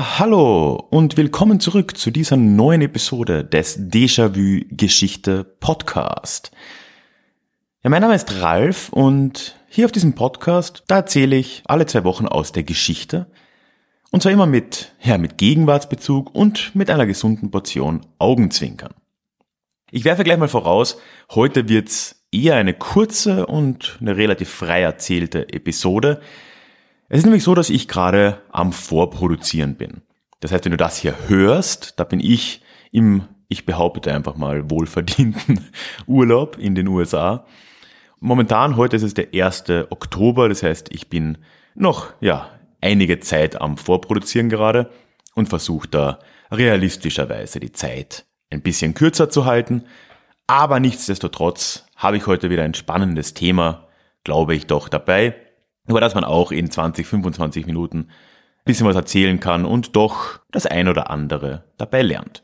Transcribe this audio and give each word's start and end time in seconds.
Ja, 0.00 0.18
hallo 0.18 0.76
und 0.88 1.18
willkommen 1.18 1.60
zurück 1.60 1.94
zu 1.94 2.10
dieser 2.10 2.38
neuen 2.38 2.80
Episode 2.80 3.44
des 3.44 3.78
Déjà-vu 3.78 4.64
Geschichte 4.70 5.44
Podcast. 5.44 6.52
Ja, 7.84 7.90
mein 7.90 8.00
Name 8.00 8.14
ist 8.14 8.40
Ralf 8.40 8.88
und 8.94 9.56
hier 9.68 9.84
auf 9.84 9.92
diesem 9.92 10.14
Podcast, 10.14 10.84
da 10.86 10.96
erzähle 10.96 11.36
ich 11.36 11.62
alle 11.66 11.84
zwei 11.84 12.02
Wochen 12.04 12.26
aus 12.26 12.52
der 12.52 12.62
Geschichte 12.62 13.26
und 14.10 14.22
zwar 14.22 14.32
immer 14.32 14.46
mit, 14.46 14.94
ja, 15.02 15.18
mit 15.18 15.36
Gegenwartsbezug 15.36 16.34
und 16.34 16.74
mit 16.74 16.88
einer 16.88 17.04
gesunden 17.04 17.50
Portion 17.50 18.00
Augenzwinkern. 18.18 18.94
Ich 19.90 20.06
werfe 20.06 20.24
gleich 20.24 20.38
mal 20.38 20.48
voraus, 20.48 20.96
heute 21.30 21.68
wird's 21.68 22.24
eher 22.32 22.54
eine 22.54 22.72
kurze 22.72 23.44
und 23.44 23.98
eine 24.00 24.16
relativ 24.16 24.48
frei 24.48 24.80
erzählte 24.80 25.52
Episode, 25.52 26.22
es 27.10 27.18
ist 27.18 27.24
nämlich 27.24 27.42
so, 27.42 27.56
dass 27.56 27.70
ich 27.70 27.88
gerade 27.88 28.40
am 28.52 28.72
Vorproduzieren 28.72 29.74
bin. 29.74 30.02
Das 30.38 30.52
heißt, 30.52 30.64
wenn 30.64 30.70
du 30.70 30.76
das 30.76 30.96
hier 30.96 31.16
hörst, 31.26 31.98
da 31.98 32.04
bin 32.04 32.20
ich 32.20 32.62
im, 32.92 33.24
ich 33.48 33.66
behaupte 33.66 34.14
einfach 34.14 34.36
mal, 34.36 34.70
wohlverdienten 34.70 35.72
Urlaub 36.06 36.56
in 36.56 36.76
den 36.76 36.86
USA. 36.86 37.44
Momentan, 38.20 38.76
heute 38.76 38.94
ist 38.94 39.02
es 39.02 39.14
der 39.14 39.34
1. 39.34 39.64
Oktober, 39.90 40.48
das 40.48 40.62
heißt, 40.62 40.94
ich 40.94 41.08
bin 41.08 41.38
noch, 41.74 42.12
ja, 42.20 42.48
einige 42.80 43.18
Zeit 43.18 43.60
am 43.60 43.76
Vorproduzieren 43.76 44.48
gerade 44.48 44.88
und 45.34 45.48
versuche 45.48 45.88
da 45.88 46.20
realistischerweise 46.52 47.58
die 47.58 47.72
Zeit 47.72 48.24
ein 48.50 48.62
bisschen 48.62 48.94
kürzer 48.94 49.30
zu 49.30 49.46
halten. 49.46 49.82
Aber 50.46 50.78
nichtsdestotrotz 50.78 51.86
habe 51.96 52.18
ich 52.18 52.28
heute 52.28 52.50
wieder 52.50 52.62
ein 52.62 52.74
spannendes 52.74 53.34
Thema, 53.34 53.88
glaube 54.22 54.54
ich, 54.54 54.68
doch 54.68 54.88
dabei 54.88 55.34
über 55.90 56.00
das 56.00 56.14
man 56.14 56.24
auch 56.24 56.52
in 56.52 56.70
20, 56.70 57.06
25 57.06 57.66
Minuten 57.66 57.98
ein 57.98 58.64
bisschen 58.64 58.86
was 58.86 58.96
erzählen 58.96 59.40
kann 59.40 59.64
und 59.64 59.96
doch 59.96 60.40
das 60.50 60.66
ein 60.66 60.88
oder 60.88 61.10
andere 61.10 61.64
dabei 61.78 62.02
lernt. 62.02 62.42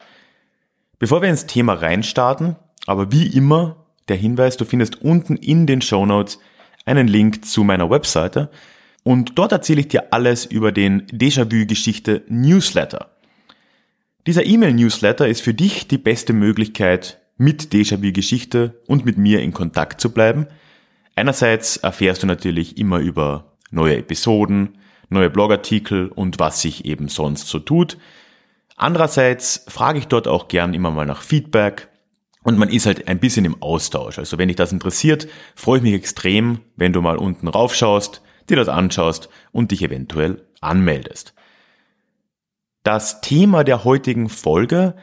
Bevor 0.99 1.23
wir 1.23 1.29
ins 1.29 1.47
Thema 1.47 1.75
reinstarten, 1.75 2.57
aber 2.87 3.13
wie 3.13 3.27
immer 3.27 3.87
der 4.09 4.17
Hinweis, 4.17 4.57
du 4.57 4.65
findest 4.65 5.03
unten 5.03 5.37
in 5.37 5.67
den 5.67 5.83
Show 5.83 6.07
Notes 6.07 6.39
einen 6.85 7.09
Link 7.09 7.45
zu 7.45 7.65
meiner 7.65 7.91
Webseite 7.91 8.51
und 9.03 9.39
dort 9.39 9.53
erzähle 9.53 9.81
ich 9.81 9.89
dir 9.89 10.13
alles 10.13 10.47
über 10.47 10.73
den 10.73 11.07
Déjà-vu-Geschichte 11.07 12.23
Newsletter. 12.29 13.11
Dieser 14.27 14.45
E-Mail-Newsletter 14.45 15.29
ist 15.29 15.43
für 15.43 15.55
dich 15.55 15.87
die 15.87 15.99
beste 15.99 16.33
Möglichkeit, 16.33 17.21
mit 17.37 17.73
Déjà-vu-Geschichte 17.73 18.81
und 18.87 19.05
mit 19.05 19.19
mir 19.19 19.43
in 19.43 19.53
Kontakt 19.53 20.01
zu 20.01 20.13
bleiben– 20.13 20.47
Einerseits 21.17 21.79
erfährst 21.79 22.23
du 22.23 22.27
natürlich 22.27 22.77
immer 22.77 22.99
über 22.99 23.57
neue 23.71 23.97
Episoden, 23.97 24.79
neue 25.09 25.31
Blogartikel 25.31 26.09
und 26.09 26.39
was 26.39 26.61
sich 26.61 26.85
eben 26.85 27.09
sonst 27.09 27.49
so 27.49 27.59
tut. 27.59 27.97
Andererseits 28.77 29.65
frage 29.69 29.99
ich 29.99 30.09
dort 30.09 30.29
auch 30.29 30.49
gern 30.49 30.75
immer 30.75 30.91
mal 30.91 31.07
nach 31.07 31.23
Feedback 31.23 31.89
und 32.43 32.59
man 32.59 32.69
ist 32.69 32.85
halt 32.85 33.09
ein 33.09 33.19
bisschen 33.19 33.47
im 33.47 33.63
Austausch. 33.63 34.19
Also 34.19 34.37
wenn 34.37 34.49
dich 34.49 34.57
das 34.59 34.73
interessiert, 34.73 35.27
freue 35.55 35.79
ich 35.79 35.83
mich 35.83 35.95
extrem, 35.95 36.61
wenn 36.77 36.93
du 36.93 37.01
mal 37.01 37.17
unten 37.17 37.49
raufschaust, 37.49 38.21
dir 38.51 38.57
das 38.57 38.69
anschaust 38.69 39.31
und 39.53 39.71
dich 39.71 39.83
eventuell 39.83 40.47
anmeldest. 40.61 41.35
Das 42.83 43.23
Thema 43.23 43.65
der 43.65 43.85
heutigen 43.85 44.29
Folge, 44.29 44.95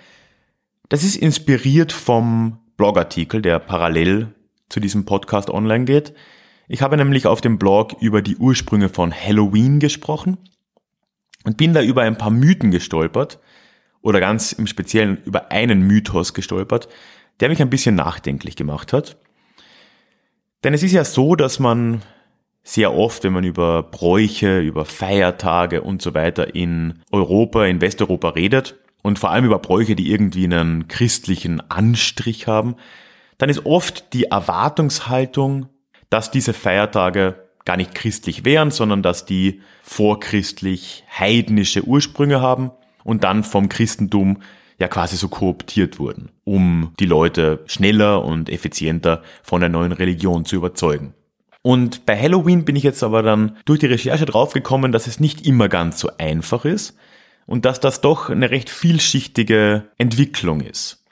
das 0.90 1.03
ist 1.03 1.16
inspiriert 1.16 1.91
vom 1.91 2.59
Blogartikel, 2.78 3.41
der 3.41 3.57
parallel 3.59 4.34
zu 4.73 4.79
diesem 4.79 5.06
Podcast 5.06 5.51
online 5.51 5.85
geht. 5.85 6.13
Ich 6.67 6.81
habe 6.81 6.97
nämlich 6.97 7.28
auf 7.28 7.41
dem 7.41 7.59
Blog 7.59 7.95
über 8.01 8.23
die 8.23 8.38
Ursprünge 8.38 8.89
von 8.89 9.13
Halloween 9.13 9.79
gesprochen 9.79 10.38
und 11.44 11.57
bin 11.57 11.73
da 11.73 11.84
über 11.84 12.01
ein 12.01 12.17
paar 12.17 12.31
Mythen 12.31 12.72
gestolpert 12.72 13.39
oder 14.01 14.19
ganz 14.19 14.51
im 14.51 14.66
Speziellen 14.66 15.22
über 15.25 15.51
einen 15.51 15.81
Mythos 15.85 16.33
gestolpert, 16.33 16.89
der 17.39 17.50
mich 17.50 17.62
ein 17.62 17.69
bisschen 17.69 17.94
nachdenklich 17.94 18.56
gemacht 18.56 18.94
hat. 18.94 19.17
Denn 20.63 20.73
es 20.73 20.81
ist 20.81 20.94
ja 20.94 21.06
so, 21.06 21.35
dass 21.35 21.59
man 21.59 22.01
sehr 22.63 22.95
oft, 22.95 23.23
wenn 23.23 23.33
man 23.33 23.44
über 23.44 23.83
Bräuche, 23.83 24.59
über 24.59 24.85
Feiertage 24.85 25.83
und 25.83 26.01
so 26.01 26.16
weiter 26.16 26.56
in 26.56 27.01
Europa, 27.12 27.66
in 27.66 27.79
Westeuropa 27.79 28.29
redet 28.29 28.79
und 29.03 29.19
vor 29.19 29.29
allem 29.29 29.45
über 29.45 29.59
Bräuche, 29.59 29.95
die 29.95 30.09
irgendwie 30.09 30.45
einen 30.45 30.88
christlichen 30.88 31.62
Anstrich 31.69 32.47
haben, 32.47 32.75
dann 33.44 33.50
ist 33.50 33.66
oft 33.66 34.14
die 34.14 34.24
Erwartungshaltung, 34.24 35.68
dass 36.09 36.31
diese 36.31 36.54
Feiertage 36.54 37.44
gar 37.66 37.76
nicht 37.76 37.94
christlich 37.94 38.46
wären, 38.46 38.72
sondern 38.72 39.04
dass 39.04 39.26
die 39.26 39.59
vorchristlich 39.84 41.04
heidnische 41.12 41.84
Ursprünge 41.84 42.40
haben 42.40 42.72
und 43.04 43.26
dann 43.26 43.44
vom 43.44 43.68
Christentum 43.68 44.42
ja 44.80 44.88
quasi 44.88 45.18
so 45.18 45.28
kooptiert 45.28 46.00
wurden, 46.00 46.31
um 46.46 46.94
die 47.02 47.06
Leute 47.06 47.66
schneller 47.66 48.24
und 48.24 48.50
effizienter 48.50 49.24
von 49.42 49.60
der 49.60 49.68
neuen 49.68 49.92
Religion 49.92 50.46
zu 50.46 50.56
überzeugen. 50.56 51.14
Und 51.62 52.06
bei 52.06 52.18
Halloween 52.18 52.64
bin 52.64 52.78
ich 52.78 52.84
jetzt 52.84 53.04
aber 53.04 53.24
dann 53.24 53.58
durch 53.66 53.80
die 53.80 53.88
Recherche 53.88 54.25
draufgekommen, 54.25 54.94
dass 54.94 55.06
es 55.06 55.20
nicht 55.20 55.46
immer 55.46 55.68
ganz 55.68 56.00
so 56.00 56.12
einfach 56.18 56.64
ist 56.64 56.96
und 57.46 57.66
dass 57.66 57.81
das 57.81 58.00
doch 58.00 58.30
eine 58.30 58.52
recht 58.52 58.70
vielschichtige 58.70 59.90
Entwicklung 59.98 60.62
ist. 60.62 61.03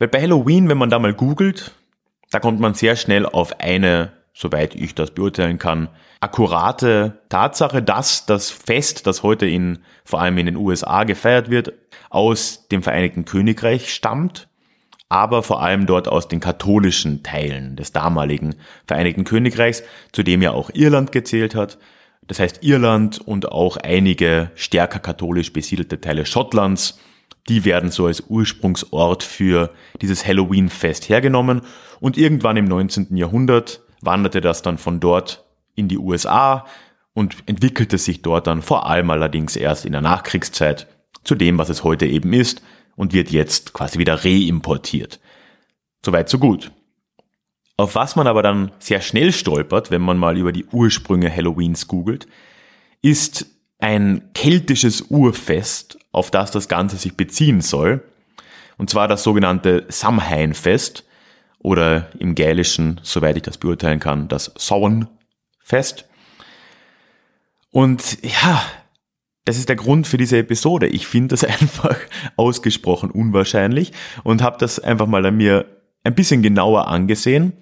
Weil 0.00 0.08
bei 0.08 0.22
Halloween, 0.22 0.68
wenn 0.70 0.78
man 0.78 0.88
da 0.88 0.98
mal 0.98 1.12
googelt, 1.12 1.72
da 2.30 2.40
kommt 2.40 2.58
man 2.58 2.72
sehr 2.72 2.96
schnell 2.96 3.26
auf 3.26 3.60
eine, 3.60 4.12
soweit 4.32 4.74
ich 4.74 4.94
das 4.94 5.10
beurteilen 5.10 5.58
kann, 5.58 5.90
akkurate 6.20 7.20
Tatsache, 7.28 7.82
dass 7.82 8.24
das 8.24 8.50
Fest, 8.50 9.06
das 9.06 9.22
heute 9.22 9.46
in, 9.46 9.80
vor 10.04 10.22
allem 10.22 10.38
in 10.38 10.46
den 10.46 10.56
USA 10.56 11.04
gefeiert 11.04 11.50
wird, 11.50 11.74
aus 12.08 12.66
dem 12.68 12.82
Vereinigten 12.82 13.26
Königreich 13.26 13.92
stammt, 13.92 14.48
aber 15.10 15.42
vor 15.42 15.60
allem 15.60 15.84
dort 15.84 16.08
aus 16.08 16.28
den 16.28 16.40
katholischen 16.40 17.22
Teilen 17.22 17.76
des 17.76 17.92
damaligen 17.92 18.54
Vereinigten 18.86 19.24
Königreichs, 19.24 19.82
zu 20.12 20.22
dem 20.22 20.40
ja 20.40 20.52
auch 20.52 20.70
Irland 20.72 21.12
gezählt 21.12 21.54
hat. 21.54 21.76
Das 22.26 22.40
heißt 22.40 22.64
Irland 22.64 23.18
und 23.18 23.52
auch 23.52 23.76
einige 23.76 24.50
stärker 24.54 25.00
katholisch 25.00 25.52
besiedelte 25.52 26.00
Teile 26.00 26.24
Schottlands 26.24 26.98
die 27.48 27.64
werden 27.64 27.90
so 27.90 28.06
als 28.06 28.24
Ursprungsort 28.28 29.22
für 29.22 29.70
dieses 30.00 30.26
Halloween-Fest 30.26 31.08
hergenommen 31.08 31.62
und 32.00 32.16
irgendwann 32.16 32.56
im 32.56 32.66
19. 32.66 33.16
Jahrhundert 33.16 33.82
wanderte 34.00 34.40
das 34.40 34.62
dann 34.62 34.78
von 34.78 35.00
dort 35.00 35.44
in 35.74 35.88
die 35.88 35.98
USA 35.98 36.66
und 37.14 37.36
entwickelte 37.46 37.98
sich 37.98 38.22
dort 38.22 38.46
dann 38.46 38.62
vor 38.62 38.86
allem 38.86 39.10
allerdings 39.10 39.56
erst 39.56 39.84
in 39.84 39.92
der 39.92 40.00
Nachkriegszeit 40.00 40.86
zu 41.24 41.34
dem, 41.34 41.58
was 41.58 41.68
es 41.68 41.84
heute 41.84 42.06
eben 42.06 42.32
ist 42.32 42.62
und 42.96 43.12
wird 43.12 43.30
jetzt 43.30 43.72
quasi 43.72 43.98
wieder 43.98 44.24
reimportiert. 44.24 45.20
Soweit 46.04 46.28
so 46.28 46.38
gut. 46.38 46.72
Auf 47.76 47.94
was 47.94 48.14
man 48.14 48.26
aber 48.26 48.42
dann 48.42 48.72
sehr 48.78 49.00
schnell 49.00 49.32
stolpert, 49.32 49.90
wenn 49.90 50.02
man 50.02 50.18
mal 50.18 50.36
über 50.36 50.52
die 50.52 50.66
Ursprünge 50.66 51.34
Halloweens 51.34 51.88
googelt, 51.88 52.26
ist 53.02 53.46
ein 53.80 54.30
keltisches 54.34 55.02
Urfest, 55.02 55.98
auf 56.12 56.30
das 56.30 56.50
das 56.50 56.68
Ganze 56.68 56.96
sich 56.96 57.16
beziehen 57.16 57.60
soll. 57.60 58.02
Und 58.78 58.90
zwar 58.90 59.08
das 59.08 59.22
sogenannte 59.22 59.84
Samhain-Fest 59.88 61.04
oder 61.58 62.08
im 62.18 62.34
Gälischen, 62.34 63.00
soweit 63.02 63.36
ich 63.36 63.42
das 63.42 63.58
beurteilen 63.58 64.00
kann, 64.00 64.28
das 64.28 64.52
Samhain-Fest. 64.56 66.06
Und 67.70 68.18
ja, 68.22 68.62
das 69.44 69.58
ist 69.58 69.68
der 69.68 69.76
Grund 69.76 70.06
für 70.06 70.16
diese 70.16 70.38
Episode. 70.38 70.86
Ich 70.86 71.06
finde 71.06 71.28
das 71.28 71.44
einfach 71.60 71.96
ausgesprochen 72.36 73.10
unwahrscheinlich 73.10 73.92
und 74.24 74.42
habe 74.42 74.58
das 74.58 74.78
einfach 74.78 75.06
mal 75.06 75.24
an 75.26 75.36
mir 75.36 75.66
ein 76.04 76.14
bisschen 76.14 76.42
genauer 76.42 76.88
angesehen. 76.88 77.52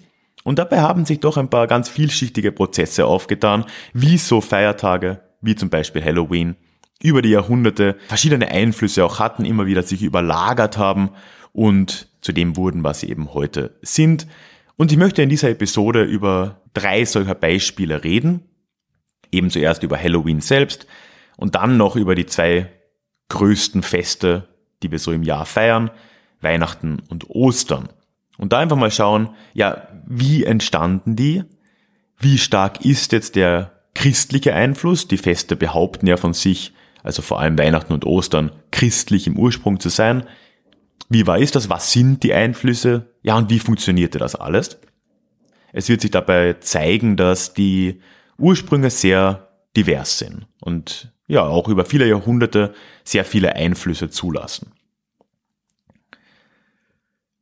Und 0.43 0.57
dabei 0.57 0.79
haben 0.79 1.05
sich 1.05 1.19
doch 1.19 1.37
ein 1.37 1.49
paar 1.49 1.67
ganz 1.67 1.89
vielschichtige 1.89 2.51
Prozesse 2.51 3.05
aufgetan, 3.05 3.65
wie 3.93 4.17
so 4.17 4.39
Feiertage 4.39 5.19
wie 5.41 5.55
zum 5.55 5.69
Beispiel 5.69 6.03
Halloween, 6.03 6.55
über 7.01 7.21
die 7.21 7.29
Jahrhunderte 7.29 7.95
verschiedene 8.07 8.49
Einflüsse 8.49 9.05
auch 9.05 9.19
hatten, 9.19 9.45
immer 9.45 9.65
wieder 9.65 9.83
sich 9.83 10.03
überlagert 10.03 10.77
haben 10.77 11.11
und 11.53 12.09
zu 12.21 12.33
dem 12.33 12.57
wurden, 12.57 12.83
was 12.83 12.99
sie 12.99 13.09
eben 13.09 13.33
heute 13.33 13.77
sind. 13.81 14.27
Und 14.75 14.91
ich 14.91 14.97
möchte 14.97 15.21
in 15.21 15.29
dieser 15.29 15.49
Episode 15.49 16.03
über 16.03 16.61
drei 16.73 17.05
solcher 17.05 17.35
Beispiele 17.35 18.03
reden. 18.03 18.41
Eben 19.31 19.49
zuerst 19.49 19.83
über 19.83 19.97
Halloween 19.97 20.41
selbst 20.41 20.87
und 21.37 21.55
dann 21.55 21.77
noch 21.77 21.95
über 21.95 22.15
die 22.15 22.25
zwei 22.25 22.69
größten 23.29 23.83
Feste 23.83 24.49
die 24.83 24.91
wir 24.91 24.99
so 24.99 25.11
im 25.11 25.23
Jahr 25.23 25.45
feiern, 25.45 25.91
Weihnachten 26.41 27.01
und 27.09 27.29
Ostern. 27.29 27.89
Und 28.37 28.53
da 28.53 28.59
einfach 28.59 28.77
mal 28.77 28.91
schauen, 28.91 29.29
ja, 29.53 29.87
wie 30.05 30.43
entstanden 30.43 31.15
die? 31.15 31.43
Wie 32.17 32.37
stark 32.37 32.85
ist 32.85 33.11
jetzt 33.11 33.35
der 33.35 33.78
christliche 33.93 34.53
Einfluss? 34.53 35.07
Die 35.07 35.17
Feste 35.17 35.55
behaupten 35.55 36.07
ja 36.07 36.17
von 36.17 36.33
sich, 36.33 36.73
also 37.03 37.21
vor 37.21 37.39
allem 37.39 37.57
Weihnachten 37.57 37.93
und 37.93 38.05
Ostern, 38.05 38.51
christlich 38.71 39.27
im 39.27 39.37
Ursprung 39.37 39.79
zu 39.79 39.89
sein. 39.89 40.23
Wie 41.09 41.25
war 41.27 41.39
ist 41.39 41.55
das? 41.55 41.69
Was 41.69 41.91
sind 41.91 42.23
die 42.23 42.33
Einflüsse? 42.33 43.13
Ja, 43.23 43.37
und 43.37 43.49
wie 43.49 43.59
funktionierte 43.59 44.19
das 44.19 44.35
alles? 44.35 44.79
Es 45.71 45.89
wird 45.89 46.01
sich 46.01 46.11
dabei 46.11 46.53
zeigen, 46.53 47.15
dass 47.15 47.53
die 47.53 48.01
Ursprünge 48.37 48.89
sehr 48.89 49.49
divers 49.75 50.17
sind 50.17 50.47
und 50.61 51.11
ja, 51.27 51.43
auch 51.43 51.67
über 51.67 51.85
viele 51.85 52.07
Jahrhunderte 52.07 52.73
sehr 53.03 53.23
viele 53.23 53.55
Einflüsse 53.55 54.09
zulassen. 54.09 54.71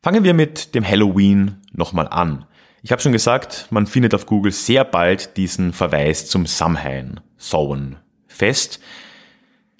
Fangen 0.04 0.24
wir 0.24 0.34
mit 0.34 0.76
dem 0.76 0.86
Halloween 0.86 1.62
nochmal 1.72 2.08
an. 2.08 2.46
Ich 2.83 2.91
habe 2.91 3.01
schon 3.01 3.12
gesagt, 3.12 3.68
man 3.69 3.88
findet 3.88 4.13
auf 4.13 4.25
Google 4.25 4.51
sehr 4.51 4.83
bald 4.83 5.35
diesen 5.38 5.74
Verweis 5.74 6.27
zum 6.27 6.45
Samhain, 6.45 7.19
Samhain 7.38 7.97
Fest. 8.27 8.79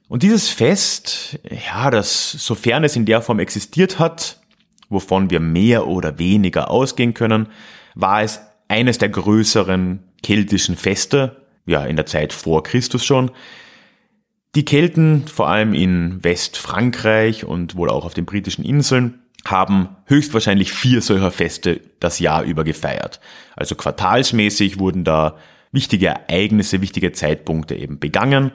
Und 0.07 0.23
dieses 0.23 0.49
Fest, 0.49 1.39
ja, 1.67 1.91
das, 1.91 2.31
sofern 2.31 2.83
es 2.83 2.95
in 2.95 3.05
der 3.05 3.21
Form 3.21 3.39
existiert 3.39 3.99
hat, 3.99 4.41
wovon 4.89 5.29
wir 5.29 5.39
mehr 5.39 5.88
oder 5.88 6.17
weniger 6.17 6.71
ausgehen 6.71 7.13
können, 7.13 7.47
war 7.94 8.23
es 8.23 8.39
eines 8.67 8.97
der 8.97 9.09
größeren 9.09 10.03
keltischen 10.23 10.75
Feste, 10.75 11.44
ja, 11.65 11.85
in 11.85 11.97
der 11.97 12.05
Zeit 12.05 12.33
vor 12.33 12.63
Christus 12.63 13.05
schon. 13.05 13.31
Die 14.55 14.65
Kelten, 14.65 15.27
vor 15.27 15.49
allem 15.49 15.73
in 15.73 16.23
Westfrankreich 16.23 17.45
und 17.45 17.75
wohl 17.75 17.89
auch 17.89 18.05
auf 18.05 18.13
den 18.13 18.25
britischen 18.25 18.65
Inseln, 18.65 19.19
haben 19.45 19.89
höchstwahrscheinlich 20.06 20.72
vier 20.72 21.01
solcher 21.01 21.31
Feste 21.31 21.81
das 22.00 22.19
Jahr 22.19 22.44
über 22.44 22.63
gefeiert. 22.63 23.19
Also 23.56 23.75
quartalsmäßig 23.75 24.80
wurden 24.80 25.04
da 25.04 25.38
wichtige 25.72 26.07
Ereignisse, 26.07 26.81
wichtige 26.81 27.12
Zeitpunkte 27.12 27.75
eben 27.75 28.00
begangen. 28.00 28.51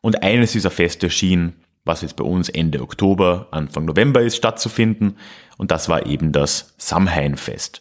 Und 0.00 0.22
eines 0.22 0.52
dieser 0.52 0.70
Feste 0.70 1.10
schien, 1.10 1.54
was 1.84 2.02
jetzt 2.02 2.16
bei 2.16 2.24
uns 2.24 2.48
Ende 2.48 2.80
Oktober, 2.80 3.48
Anfang 3.50 3.84
November 3.84 4.22
ist, 4.22 4.36
stattzufinden. 4.36 5.16
Und 5.58 5.70
das 5.70 5.88
war 5.88 6.06
eben 6.06 6.32
das 6.32 6.74
Samhain-Fest. 6.78 7.80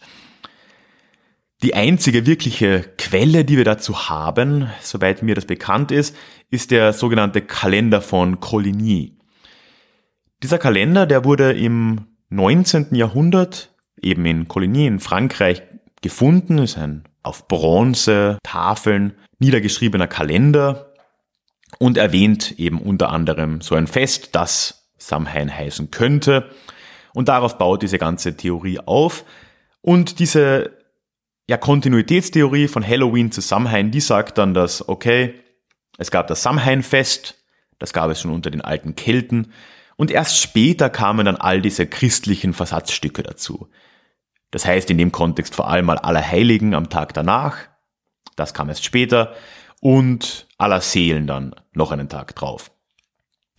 Die 1.62 1.75
einzige 1.75 2.25
wirkliche 2.25 2.86
Quelle, 2.98 3.44
die 3.44 3.57
wir 3.57 3.66
dazu 3.66 4.10
haben, 4.10 4.69
soweit 4.81 5.24
mir 5.24 5.36
das 5.36 5.45
bekannt 5.45 5.92
ist, 5.92 6.16
ist 6.50 6.72
der 6.72 6.94
sogenannte 6.94 7.42
Kalender 7.42 8.02
von 8.02 8.40
Coligny. 8.40 9.18
Dieser 10.42 10.57
Kalender, 10.57 11.06
der 11.06 11.25
wurde 11.25 11.52
im 11.52 12.06
19. 12.30 12.96
Jahrhundert 12.96 13.74
eben 14.02 14.26
in 14.26 14.48
Coligny 14.48 14.86
in 14.86 15.00
Frankreich 15.00 15.64
gefunden, 16.02 16.60
ist 16.60 16.78
ein 16.78 17.04
auf 17.24 17.48
Bronze, 17.48 18.38
Tafeln 18.44 19.14
niedergeschriebener 19.40 20.08
Kalender 20.08 20.94
und 21.78 21.98
erwähnt 21.98 22.58
eben 22.60 22.80
unter 22.81 23.10
anderem 23.10 23.62
so 23.62 23.76
ein 23.76 23.88
Fest, 23.88 24.30
das 24.34 24.90
Samhain 24.98 25.54
heißen 25.54 25.92
könnte. 25.92 26.50
Und 27.14 27.28
darauf 27.30 27.58
baut 27.58 27.81
diese 27.81 27.98
ganze 27.98 28.38
Theorie 28.38 28.80
auf. 28.80 29.26
Und 29.81 30.20
diese 30.20 30.78
ja, 31.48 31.58
Kontinuitätstheorie 31.58 32.68
von 32.68 32.86
Halloween 32.86 33.31
zu 33.31 33.42
Samhain, 33.42 33.92
die 33.92 34.02
sagt 34.02 34.38
dann, 34.38 34.54
dass, 34.54 34.88
okay, 34.88 35.36
es 35.98 36.12
gab 36.12 36.28
das 36.28 36.44
Samhain-Fest, 36.44 37.36
das 37.80 37.94
gab 37.94 38.12
es 38.12 38.22
schon 38.22 38.31
unter 38.31 38.52
den 38.52 38.62
alten 38.62 38.96
Kelten, 38.96 39.52
und 40.00 40.12
erst 40.12 40.40
später 40.40 40.90
kamen 40.90 41.25
dann 41.25 41.36
all 41.36 41.62
diese 41.62 41.86
christlichen 41.86 42.54
Versatzstücke 42.54 43.22
dazu. 43.22 43.68
Das 44.50 44.66
heißt 44.66 44.90
in 44.92 44.98
dem 44.98 45.12
Kontext 45.12 45.54
vor 45.54 45.69
allem 45.69 45.88
mal 45.88 45.98
Allerheiligen 45.98 46.74
am 46.74 46.90
Tag 46.90 47.13
danach, 47.13 47.68
das 48.38 48.54
kam 48.54 48.69
erst 48.69 48.86
später, 48.86 49.36
und 49.81 50.48
aller 50.57 50.80
Seelen 50.80 51.28
dann 51.28 51.54
noch 51.74 51.92
einen 51.92 52.07
Tag 52.07 52.34
drauf. 52.34 52.72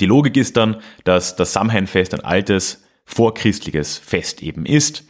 Die 0.01 0.07
Logik 0.07 0.39
ist 0.39 0.57
dann, 0.57 0.81
dass 1.05 1.37
das 1.37 1.53
Samhainfest 1.53 2.15
ein 2.15 2.25
altes, 2.25 2.85
vorchristliches 3.05 3.99
Fest 3.99 4.43
eben 4.43 4.65
ist 4.65 5.05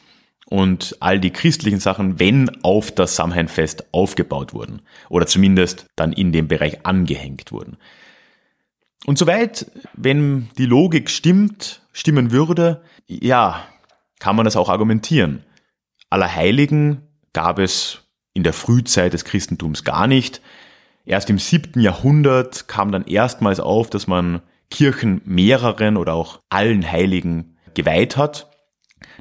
und 0.46 0.96
all 0.98 1.20
die 1.20 1.30
christlichen 1.30 1.78
Sachen, 1.78 2.18
wenn 2.18 2.50
auf 2.64 2.90
das 2.90 3.14
Samhainfest 3.14 3.94
aufgebaut 3.94 4.52
wurden 4.52 4.82
oder 5.08 5.28
zumindest 5.28 5.86
dann 5.94 6.12
in 6.12 6.32
dem 6.32 6.48
Bereich 6.48 6.84
angehängt 6.84 7.52
wurden. 7.52 7.76
Und 9.06 9.18
soweit, 9.18 9.70
wenn 9.94 10.50
die 10.58 10.66
Logik 10.66 11.10
stimmt, 11.10 11.82
stimmen 11.92 12.32
würde, 12.32 12.82
ja, 13.06 13.64
kann 14.18 14.36
man 14.36 14.44
das 14.44 14.56
auch 14.56 14.68
argumentieren. 14.68 15.44
Allerheiligen 16.10 17.08
gab 17.32 17.58
es 17.58 18.02
in 18.34 18.42
der 18.42 18.52
Frühzeit 18.52 19.12
des 19.12 19.24
Christentums 19.24 19.84
gar 19.84 20.06
nicht. 20.06 20.40
Erst 21.04 21.30
im 21.30 21.38
siebten 21.38 21.80
Jahrhundert 21.80 22.68
kam 22.68 22.92
dann 22.92 23.06
erstmals 23.06 23.58
auf, 23.58 23.90
dass 23.90 24.06
man 24.06 24.42
Kirchen 24.70 25.20
mehreren 25.24 25.96
oder 25.96 26.14
auch 26.14 26.40
allen 26.48 26.88
Heiligen 26.88 27.56
geweiht 27.74 28.16
hat. 28.16 28.50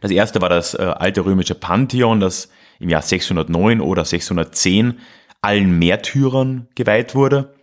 Das 0.02 0.12
erste 0.12 0.42
war 0.42 0.50
das 0.50 0.74
äh, 0.74 0.82
alte 0.84 1.26
römische 1.26 1.56
Pantheon, 1.56 2.20
das 2.20 2.50
im 2.80 2.90
Jahr 2.90 3.02
609 3.02 3.82
oder 3.82 4.06
610 4.06 5.00
allen 5.42 5.80
Märtyrern 5.80 6.68
geweiht 6.76 7.16
wurde. 7.16 7.54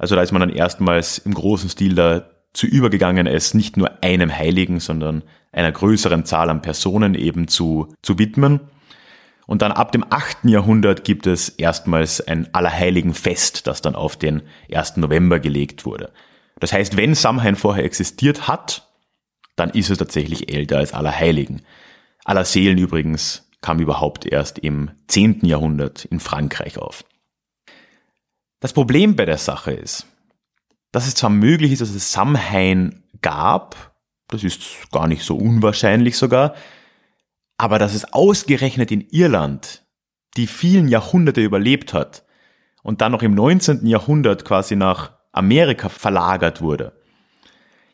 Also 0.00 0.16
da 0.16 0.22
ist 0.22 0.32
man 0.32 0.40
dann 0.40 0.48
erstmals 0.48 1.18
im 1.18 1.34
großen 1.34 1.68
Stil 1.68 1.94
dazu 1.94 2.66
übergegangen, 2.66 3.26
es 3.26 3.52
nicht 3.52 3.76
nur 3.76 4.02
einem 4.02 4.34
Heiligen, 4.34 4.80
sondern 4.80 5.22
einer 5.52 5.70
größeren 5.70 6.24
Zahl 6.24 6.48
an 6.48 6.62
Personen 6.62 7.14
eben 7.14 7.48
zu, 7.48 7.94
zu 8.00 8.18
widmen. 8.18 8.60
Und 9.46 9.60
dann 9.60 9.72
ab 9.72 9.92
dem 9.92 10.02
8. 10.08 10.44
Jahrhundert 10.44 11.04
gibt 11.04 11.26
es 11.26 11.50
erstmals 11.50 12.26
ein 12.26 12.48
Allerheiligenfest, 12.54 13.66
das 13.66 13.82
dann 13.82 13.94
auf 13.94 14.16
den 14.16 14.40
1. 14.72 14.96
November 14.96 15.38
gelegt 15.38 15.84
wurde. 15.84 16.12
Das 16.60 16.72
heißt, 16.72 16.96
wenn 16.96 17.14
Samhain 17.14 17.56
vorher 17.56 17.84
existiert 17.84 18.48
hat, 18.48 18.88
dann 19.56 19.68
ist 19.68 19.90
es 19.90 19.98
tatsächlich 19.98 20.50
älter 20.50 20.78
als 20.78 20.94
Allerheiligen. 20.94 21.60
Allerseelen 22.24 22.78
übrigens 22.78 23.50
kam 23.60 23.80
überhaupt 23.80 24.24
erst 24.24 24.60
im 24.60 24.92
10. 25.08 25.44
Jahrhundert 25.44 26.06
in 26.06 26.20
Frankreich 26.20 26.78
auf. 26.78 27.04
Das 28.60 28.74
Problem 28.74 29.16
bei 29.16 29.24
der 29.24 29.38
Sache 29.38 29.72
ist, 29.72 30.06
dass 30.92 31.06
es 31.06 31.14
zwar 31.14 31.30
möglich 31.30 31.72
ist, 31.72 31.80
dass 31.80 31.90
es 31.90 32.12
Samhain 32.12 33.02
gab, 33.22 33.94
das 34.28 34.44
ist 34.44 34.90
gar 34.92 35.08
nicht 35.08 35.22
so 35.22 35.36
unwahrscheinlich 35.36 36.16
sogar, 36.16 36.54
aber 37.56 37.78
dass 37.78 37.94
es 37.94 38.12
ausgerechnet 38.12 38.90
in 38.90 39.06
Irland 39.10 39.84
die 40.36 40.46
vielen 40.46 40.88
Jahrhunderte 40.88 41.40
überlebt 41.40 41.92
hat 41.92 42.24
und 42.82 43.00
dann 43.00 43.12
noch 43.12 43.22
im 43.22 43.34
19. 43.34 43.86
Jahrhundert 43.86 44.44
quasi 44.44 44.76
nach 44.76 45.12
Amerika 45.32 45.88
verlagert 45.88 46.60
wurde, 46.60 46.92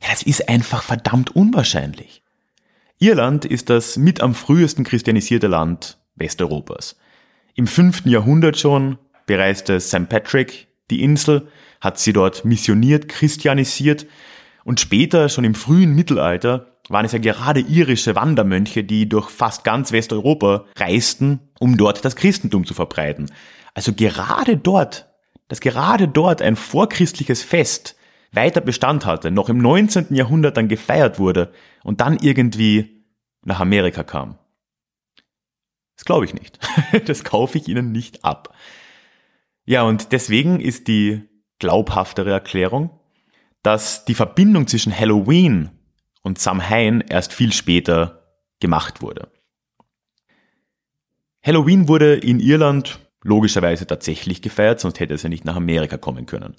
ja, 0.03 0.11
das 0.11 0.23
ist 0.23 0.49
einfach 0.49 0.83
verdammt 0.83 1.35
unwahrscheinlich. 1.35 2.23
Irland 2.99 3.45
ist 3.45 3.71
das 3.71 3.97
mit 3.97 4.21
am 4.21 4.35
frühesten 4.35 4.85
christianisierte 4.85 5.47
Land 5.47 5.99
Westeuropas. 6.15 6.97
Im 7.55 7.67
5. 7.67 8.07
Jahrhundert 8.07 8.59
schon 8.59 8.99
bereiste 9.27 9.81
St. 9.81 10.09
Patrick 10.09 10.69
die 10.91 11.03
Insel, 11.03 11.49
hat 11.81 11.99
sie 11.99 12.13
dort 12.13 12.45
missioniert, 12.45 13.09
christianisiert 13.09 14.07
und 14.65 14.81
später, 14.81 15.29
schon 15.29 15.45
im 15.45 15.55
frühen 15.55 15.95
Mittelalter, 15.95 16.77
waren 16.89 17.05
es 17.05 17.13
ja 17.13 17.19
gerade 17.19 17.61
irische 17.61 18.15
Wandermönche, 18.15 18.85
die 18.85 19.09
durch 19.09 19.31
fast 19.31 19.65
ganz 19.65 19.93
Westeuropa 19.93 20.65
reisten, 20.77 21.41
um 21.59 21.77
dort 21.77 22.05
das 22.05 22.17
Christentum 22.17 22.65
zu 22.65 22.75
verbreiten. 22.75 23.31
Also 23.75 23.93
gerade 23.93 24.57
dort, 24.57 25.09
dass 25.49 25.61
gerade 25.61 26.09
dort 26.09 26.43
ein 26.43 26.57
vorchristliches 26.57 27.43
Fest 27.43 27.97
weiter 28.33 28.61
Bestand 28.61 29.07
hatte, 29.07 29.31
noch 29.31 29.49
im 29.49 29.59
19. 29.59 30.15
Jahrhundert 30.15 30.57
dann 30.57 30.69
gefeiert 30.69 31.19
wurde 31.19 31.53
und 31.83 32.01
dann 32.01 32.19
irgendwie 32.21 33.05
nach 33.45 33.61
Amerika 33.61 34.03
kam. 34.03 34.39
Das 35.97 36.05
glaube 36.05 36.25
ich 36.25 36.35
nicht. 36.35 36.59
Das 37.07 37.25
kaufe 37.25 37.59
ich 37.59 37.69
Ihnen 37.69 37.93
nicht 37.93 38.25
ab. 38.25 38.55
Ja, 39.67 39.83
und 39.83 40.13
deswegen 40.13 40.61
ist 40.61 40.89
die 40.89 41.23
glaubhaftere 41.59 42.31
Erklärung, 42.31 42.91
dass 43.63 44.05
die 44.05 44.15
Verbindung 44.15 44.69
zwischen 44.69 44.97
Halloween 44.97 45.71
und 46.23 46.39
Samhain 46.39 47.01
erst 47.01 47.33
viel 47.33 47.53
später 47.53 48.39
gemacht 48.61 49.03
wurde. 49.03 49.29
Halloween 51.45 51.89
wurde 51.89 52.15
in 52.15 52.41
Irland 52.41 53.01
logischerweise 53.23 53.87
tatsächlich 53.87 54.41
gefeiert, 54.41 54.81
sonst 54.81 55.01
hätte 55.01 55.15
es 55.15 55.25
ja 55.25 55.29
nicht 55.29 55.45
nach 55.45 55.57
Amerika 55.57 55.97
kommen 55.97 56.27
können. 56.27 56.57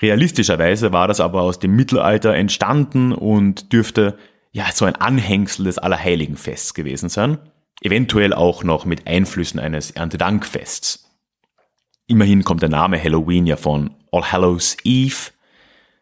Realistischerweise 0.00 0.92
war 0.92 1.06
das 1.06 1.20
aber 1.20 1.42
aus 1.42 1.60
dem 1.60 1.76
Mittelalter 1.76 2.34
entstanden 2.34 3.12
und 3.12 3.72
dürfte 3.72 4.18
ja 4.50 4.66
so 4.72 4.84
ein 4.84 4.96
Anhängsel 4.96 5.64
des 5.64 5.78
Allerheiligenfests 5.78 6.74
gewesen 6.74 7.08
sein, 7.08 7.38
eventuell 7.82 8.32
auch 8.34 8.64
noch 8.64 8.84
mit 8.84 9.06
Einflüssen 9.06 9.60
eines 9.60 9.92
Erntedankfests. 9.92 11.11
Immerhin 12.06 12.44
kommt 12.44 12.62
der 12.62 12.68
Name 12.68 13.02
Halloween 13.02 13.46
ja 13.46 13.56
von 13.56 13.90
All 14.10 14.30
Hallows 14.30 14.76
Eve 14.84 15.30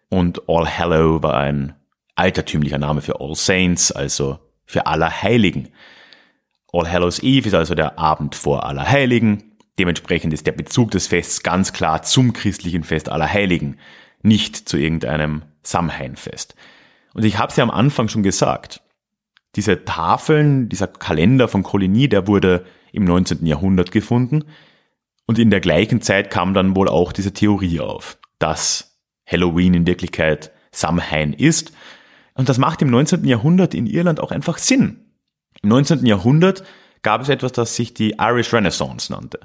und 0.08 0.48
All 0.48 0.66
Hallow 0.66 1.22
war 1.22 1.36
ein 1.36 1.74
altertümlicher 2.16 2.78
Name 2.78 3.00
für 3.00 3.20
All 3.20 3.34
Saints, 3.34 3.92
also 3.92 4.38
für 4.66 4.86
Allerheiligen. 4.86 5.68
All 6.72 6.90
Hallows 6.90 7.20
Eve 7.20 7.48
ist 7.48 7.54
also 7.54 7.74
der 7.74 7.98
Abend 7.98 8.34
vor 8.34 8.64
Allerheiligen. 8.64 9.56
Dementsprechend 9.78 10.32
ist 10.32 10.46
der 10.46 10.52
Bezug 10.52 10.90
des 10.90 11.06
Fests 11.06 11.42
ganz 11.42 11.72
klar 11.72 12.02
zum 12.02 12.32
christlichen 12.32 12.84
Fest 12.84 13.08
Allerheiligen, 13.08 13.78
nicht 14.22 14.56
zu 14.68 14.76
irgendeinem 14.76 15.42
Samhainfest. 15.62 16.54
Und 17.14 17.24
ich 17.24 17.38
habe 17.38 17.50
es 17.50 17.56
ja 17.56 17.64
am 17.64 17.70
Anfang 17.70 18.08
schon 18.08 18.22
gesagt. 18.22 18.82
Diese 19.56 19.84
Tafeln, 19.84 20.68
dieser 20.68 20.86
Kalender 20.86 21.48
von 21.48 21.62
Coligny, 21.62 22.08
der 22.08 22.26
wurde 22.26 22.64
im 22.92 23.04
19. 23.04 23.46
Jahrhundert 23.46 23.90
gefunden. 23.90 24.44
Und 25.26 25.38
in 25.38 25.50
der 25.50 25.60
gleichen 25.60 26.00
Zeit 26.00 26.30
kam 26.30 26.54
dann 26.54 26.74
wohl 26.74 26.88
auch 26.88 27.12
diese 27.12 27.32
Theorie 27.32 27.80
auf, 27.80 28.18
dass 28.38 28.98
Halloween 29.26 29.74
in 29.74 29.86
Wirklichkeit 29.86 30.50
Samhain 30.72 31.32
ist. 31.32 31.72
Und 32.34 32.48
das 32.48 32.58
macht 32.58 32.82
im 32.82 32.90
19. 32.90 33.24
Jahrhundert 33.24 33.74
in 33.74 33.86
Irland 33.86 34.20
auch 34.20 34.32
einfach 34.32 34.58
Sinn. 34.58 35.12
Im 35.62 35.68
19. 35.68 36.06
Jahrhundert 36.06 36.64
gab 37.02 37.20
es 37.20 37.28
etwas, 37.28 37.52
das 37.52 37.76
sich 37.76 37.94
die 37.94 38.16
Irish 38.18 38.52
Renaissance 38.52 39.12
nannte. 39.12 39.40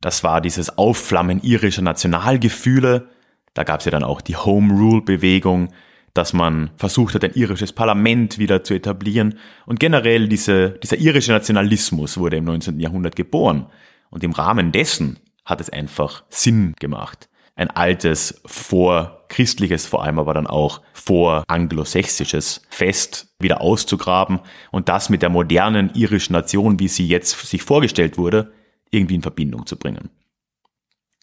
Das 0.00 0.24
war 0.24 0.40
dieses 0.40 0.78
Aufflammen 0.78 1.42
irischer 1.42 1.82
Nationalgefühle. 1.82 3.08
Da 3.54 3.64
gab 3.64 3.80
es 3.80 3.84
ja 3.84 3.90
dann 3.90 4.04
auch 4.04 4.20
die 4.20 4.36
Home 4.36 4.72
Rule 4.72 5.02
Bewegung, 5.02 5.68
dass 6.14 6.32
man 6.32 6.70
versucht 6.76 7.14
hat, 7.14 7.24
ein 7.24 7.34
irisches 7.34 7.72
Parlament 7.72 8.38
wieder 8.38 8.64
zu 8.64 8.74
etablieren. 8.74 9.38
Und 9.66 9.78
generell 9.78 10.28
diese, 10.28 10.70
dieser 10.82 10.96
irische 10.96 11.32
Nationalismus 11.32 12.16
wurde 12.16 12.36
im 12.36 12.44
19. 12.44 12.80
Jahrhundert 12.80 13.14
geboren. 13.14 13.66
Und 14.10 14.24
im 14.24 14.32
Rahmen 14.32 14.72
dessen 14.72 15.18
hat 15.44 15.60
es 15.60 15.70
einfach 15.70 16.24
Sinn 16.28 16.74
gemacht, 16.78 17.28
ein 17.56 17.70
altes, 17.70 18.40
vorchristliches, 18.46 19.86
vor 19.86 20.02
allem 20.02 20.18
aber 20.18 20.34
dann 20.34 20.46
auch 20.46 20.80
vor 20.92 21.44
anglosächsisches 21.48 22.62
Fest 22.70 23.34
wieder 23.38 23.60
auszugraben 23.60 24.40
und 24.70 24.88
das 24.88 25.10
mit 25.10 25.22
der 25.22 25.28
modernen 25.28 25.94
irischen 25.94 26.32
Nation, 26.32 26.78
wie 26.78 26.88
sie 26.88 27.06
jetzt 27.06 27.38
sich 27.46 27.62
vorgestellt 27.62 28.18
wurde, 28.18 28.52
irgendwie 28.90 29.14
in 29.14 29.22
Verbindung 29.22 29.66
zu 29.66 29.76
bringen. 29.76 30.10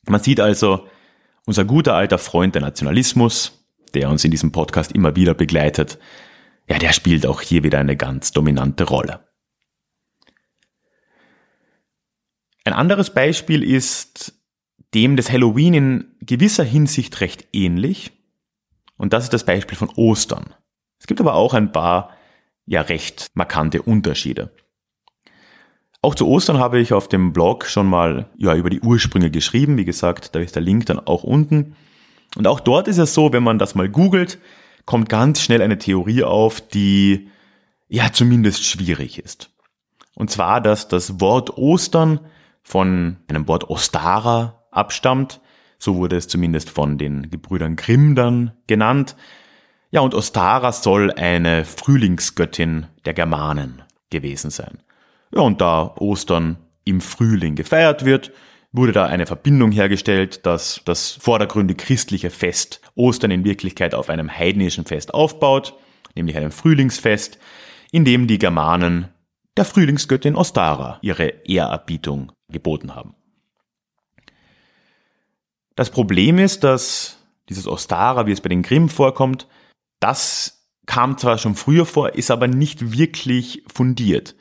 Man 0.07 0.21
sieht 0.21 0.39
also, 0.39 0.87
unser 1.45 1.65
guter 1.65 1.95
alter 1.95 2.17
Freund 2.17 2.55
der 2.55 2.61
Nationalismus, 2.61 3.65
der 3.93 4.09
uns 4.09 4.23
in 4.23 4.31
diesem 4.31 4.51
Podcast 4.51 4.91
immer 4.91 5.15
wieder 5.15 5.33
begleitet, 5.33 5.97
ja, 6.69 6.77
der 6.77 6.91
spielt 6.91 7.25
auch 7.25 7.41
hier 7.41 7.63
wieder 7.63 7.79
eine 7.79 7.95
ganz 7.95 8.31
dominante 8.31 8.83
Rolle. 8.83 9.26
Ein 12.67 12.73
anderes 12.73 13.11
Beispiel 13.11 13.63
ist 13.63 14.33
dem 14.93 15.15
des 15.15 15.31
Halloween 15.31 15.73
in 15.73 16.05
gewisser 16.19 16.65
Hinsicht 16.65 17.21
recht 17.21 17.47
ähnlich. 17.53 18.11
Und 18.97 19.13
das 19.13 19.23
ist 19.23 19.31
das 19.31 19.45
Beispiel 19.45 19.77
von 19.77 19.87
Ostern. 19.95 20.53
Es 20.99 21.07
gibt 21.07 21.21
aber 21.21 21.35
auch 21.35 21.53
ein 21.53 21.71
paar 21.71 22.09
ja 22.65 22.81
recht 22.81 23.27
markante 23.35 23.81
Unterschiede. 23.81 24.51
Auch 26.01 26.13
zu 26.13 26.27
Ostern 26.27 26.57
habe 26.57 26.81
ich 26.81 26.91
auf 26.91 27.07
dem 27.07 27.31
Blog 27.31 27.67
schon 27.67 27.87
mal 27.87 28.29
ja 28.35 28.53
über 28.53 28.69
die 28.69 28.81
Ursprünge 28.81 29.31
geschrieben. 29.31 29.77
Wie 29.77 29.85
gesagt, 29.85 30.35
da 30.35 30.41
ist 30.41 30.55
der 30.55 30.61
Link 30.61 30.87
dann 30.87 30.99
auch 30.99 31.23
unten. 31.23 31.77
Und 32.35 32.47
auch 32.47 32.59
dort 32.59 32.89
ist 32.89 32.97
es 32.97 33.13
so, 33.13 33.31
wenn 33.31 33.43
man 33.43 33.59
das 33.59 33.75
mal 33.75 33.87
googelt, 33.87 34.39
kommt 34.83 35.07
ganz 35.07 35.41
schnell 35.41 35.61
eine 35.61 35.77
Theorie 35.77 36.25
auf, 36.25 36.59
die 36.59 37.29
ja 37.87 38.11
zumindest 38.11 38.65
schwierig 38.65 39.19
ist. 39.19 39.51
Und 40.15 40.31
zwar, 40.31 40.59
dass 40.59 40.89
das 40.89 41.21
Wort 41.21 41.57
Ostern 41.57 42.19
von 42.67 43.15
einem 43.29 43.47
Wort 43.47 43.69
Ostara 43.69 44.61
abstammt. 44.71 45.39
So 45.79 45.95
wurde 45.95 46.17
es 46.17 46.27
zumindest 46.27 46.69
von 46.69 46.97
den 46.97 47.29
Gebrüdern 47.29 47.77
Grimm 47.77 48.13
dann 48.13 48.51
genannt. 48.67 49.15
Ja, 49.89 50.01
und 50.01 50.13
Ostara 50.13 50.73
soll 50.73 51.13
eine 51.13 51.63
Frühlingsgöttin 51.63 52.87
der 53.05 53.13
Germanen 53.13 53.83
gewesen 54.09 54.49
sein. 54.49 54.79
Ja, 55.33 55.43
und 55.43 55.61
da 55.61 55.95
Ostern 55.97 56.57
im 56.83 56.99
Frühling 56.99 57.55
gefeiert 57.55 58.03
wird, 58.03 58.33
wurde 58.73 58.91
da 58.91 59.05
eine 59.05 59.27
Verbindung 59.27 59.71
hergestellt, 59.71 60.45
dass 60.45 60.81
das 60.83 61.11
vordergründig 61.11 61.77
christliche 61.77 62.31
Fest 62.31 62.81
Ostern 62.95 63.31
in 63.31 63.45
Wirklichkeit 63.45 63.95
auf 63.95 64.09
einem 64.09 64.29
heidnischen 64.29 64.83
Fest 64.83 65.13
aufbaut, 65.13 65.73
nämlich 66.15 66.35
einem 66.35 66.51
Frühlingsfest, 66.51 67.39
in 67.93 68.03
dem 68.03 68.27
die 68.27 68.39
Germanen 68.39 69.07
der 69.57 69.65
Frühlingsgöttin 69.65 70.35
Ostara 70.35 70.99
ihre 71.01 71.27
Ehrerbietung 71.45 72.31
geboten 72.49 72.95
haben. 72.95 73.15
Das 75.75 75.89
Problem 75.89 76.39
ist, 76.39 76.63
dass 76.63 77.17
dieses 77.49 77.67
Ostara, 77.67 78.25
wie 78.25 78.31
es 78.31 78.41
bei 78.41 78.49
den 78.49 78.63
Grimm 78.63 78.89
vorkommt, 78.89 79.47
das 79.99 80.69
kam 80.85 81.17
zwar 81.17 81.37
schon 81.37 81.55
früher 81.55 81.85
vor, 81.85 82.15
ist 82.15 82.31
aber 82.31 82.47
nicht 82.47 82.93
wirklich 82.93 83.63
fundiert. 83.71 84.35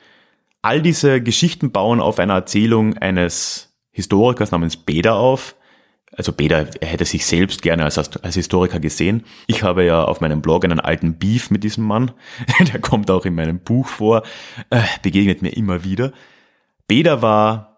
All 0.61 0.81
diese 0.81 1.21
Geschichten 1.21 1.71
bauen 1.71 1.99
auf 1.99 2.19
einer 2.19 2.33
Erzählung 2.33 2.97
eines 2.97 3.75
Historikers 3.91 4.51
namens 4.51 4.77
Beda 4.77 5.15
auf. 5.15 5.55
Also 6.11 6.31
Beda 6.31 6.65
er 6.79 6.87
hätte 6.87 7.05
sich 7.05 7.25
selbst 7.25 7.61
gerne 7.61 7.83
als, 7.83 7.97
als 7.97 8.35
Historiker 8.35 8.79
gesehen. 8.79 9.23
Ich 9.45 9.63
habe 9.63 9.83
ja 9.83 10.03
auf 10.03 10.21
meinem 10.21 10.41
Blog 10.41 10.63
einen 10.63 10.79
alten 10.79 11.17
Beef 11.19 11.51
mit 11.51 11.63
diesem 11.63 11.83
Mann. 11.83 12.11
Der 12.71 12.79
kommt 12.79 13.11
auch 13.11 13.25
in 13.25 13.35
meinem 13.35 13.59
Buch 13.59 13.87
vor, 13.87 14.23
äh, 14.69 14.81
begegnet 15.01 15.41
mir 15.41 15.55
immer 15.55 15.83
wieder. 15.83 16.13
Beda 16.87 17.21
war, 17.21 17.77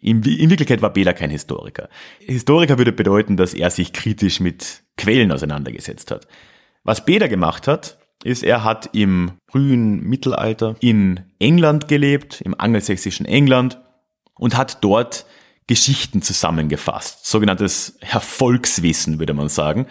in, 0.00 0.22
in 0.22 0.50
Wirklichkeit 0.50 0.82
war 0.82 0.92
Beda 0.92 1.12
kein 1.12 1.30
Historiker. 1.30 1.88
Historiker 2.20 2.78
würde 2.78 2.92
bedeuten, 2.92 3.36
dass 3.36 3.54
er 3.54 3.70
sich 3.70 3.92
kritisch 3.92 4.38
mit 4.38 4.84
Quellen 4.96 5.32
auseinandergesetzt 5.32 6.10
hat. 6.12 6.28
Was 6.84 7.04
Beda 7.04 7.26
gemacht 7.26 7.66
hat, 7.66 7.98
ist, 8.22 8.44
er 8.44 8.62
hat 8.62 8.90
im 8.94 9.32
frühen 9.50 10.00
Mittelalter 10.00 10.76
in 10.80 11.20
England 11.38 11.88
gelebt, 11.88 12.40
im 12.40 12.58
angelsächsischen 12.58 13.26
England 13.26 13.80
und 14.36 14.56
hat 14.56 14.82
dort 14.82 15.26
Geschichten 15.66 16.22
zusammengefasst, 16.22 17.26
sogenanntes 17.26 17.96
Erfolgswissen, 18.00 19.18
würde 19.18 19.34
man 19.34 19.48
sagen, 19.48 19.86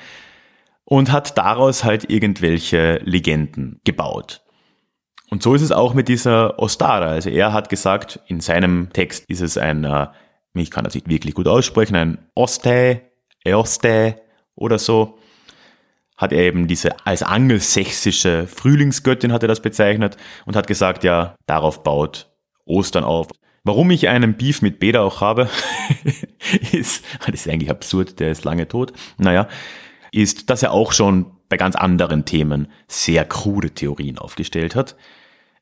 und 0.85 1.11
hat 1.11 1.37
daraus 1.37 1.83
halt 1.83 2.09
irgendwelche 2.09 2.99
Legenden 3.03 3.79
gebaut. 3.83 4.41
Und 5.29 5.41
so 5.41 5.55
ist 5.55 5.63
es 5.63 5.71
auch 5.71 5.95
mit 5.95 6.09
dieser 6.09 6.59
Ostara. 6.59 7.07
Also 7.07 7.29
er 7.29 7.53
hat 7.53 7.69
gesagt, 7.69 8.19
in 8.27 8.39
seinem 8.39 8.89
Text 8.93 9.25
ist 9.27 9.41
es 9.41 9.57
ein, 9.57 9.83
äh, 9.83 10.07
ich 10.53 10.69
kann 10.69 10.83
das 10.83 10.93
nicht 10.93 11.09
wirklich 11.09 11.33
gut 11.33 11.47
aussprechen, 11.47 11.95
ein 11.95 12.29
Oste, 12.35 13.01
Eoste 13.43 14.21
oder 14.55 14.77
so, 14.77 15.17
hat 16.17 16.31
er 16.31 16.43
eben 16.43 16.67
diese 16.67 17.05
als 17.05 17.23
angelsächsische 17.23 18.45
Frühlingsgöttin 18.47 19.33
hat 19.33 19.41
er 19.41 19.47
das 19.47 19.61
bezeichnet 19.61 20.17
und 20.45 20.55
hat 20.55 20.67
gesagt, 20.67 21.03
ja, 21.03 21.35
darauf 21.47 21.83
baut 21.83 22.31
Ostern 22.65 23.03
auf. 23.03 23.29
Warum 23.63 23.91
ich 23.91 24.09
einen 24.09 24.35
Beef 24.35 24.61
mit 24.61 24.79
Beda 24.79 25.01
auch 25.01 25.21
habe, 25.21 25.49
ist, 26.71 27.05
das 27.25 27.33
ist 27.33 27.49
eigentlich 27.49 27.69
absurd, 27.69 28.19
der 28.19 28.31
ist 28.31 28.43
lange 28.43 28.67
tot, 28.67 28.91
naja, 29.17 29.47
ist, 30.11 30.49
dass 30.49 30.63
er 30.63 30.71
auch 30.71 30.91
schon 30.91 31.31
bei 31.47 31.57
ganz 31.57 31.75
anderen 31.75 32.25
Themen 32.25 32.67
sehr 32.87 33.25
krude 33.25 33.71
Theorien 33.71 34.17
aufgestellt 34.17 34.75
hat. 34.75 34.95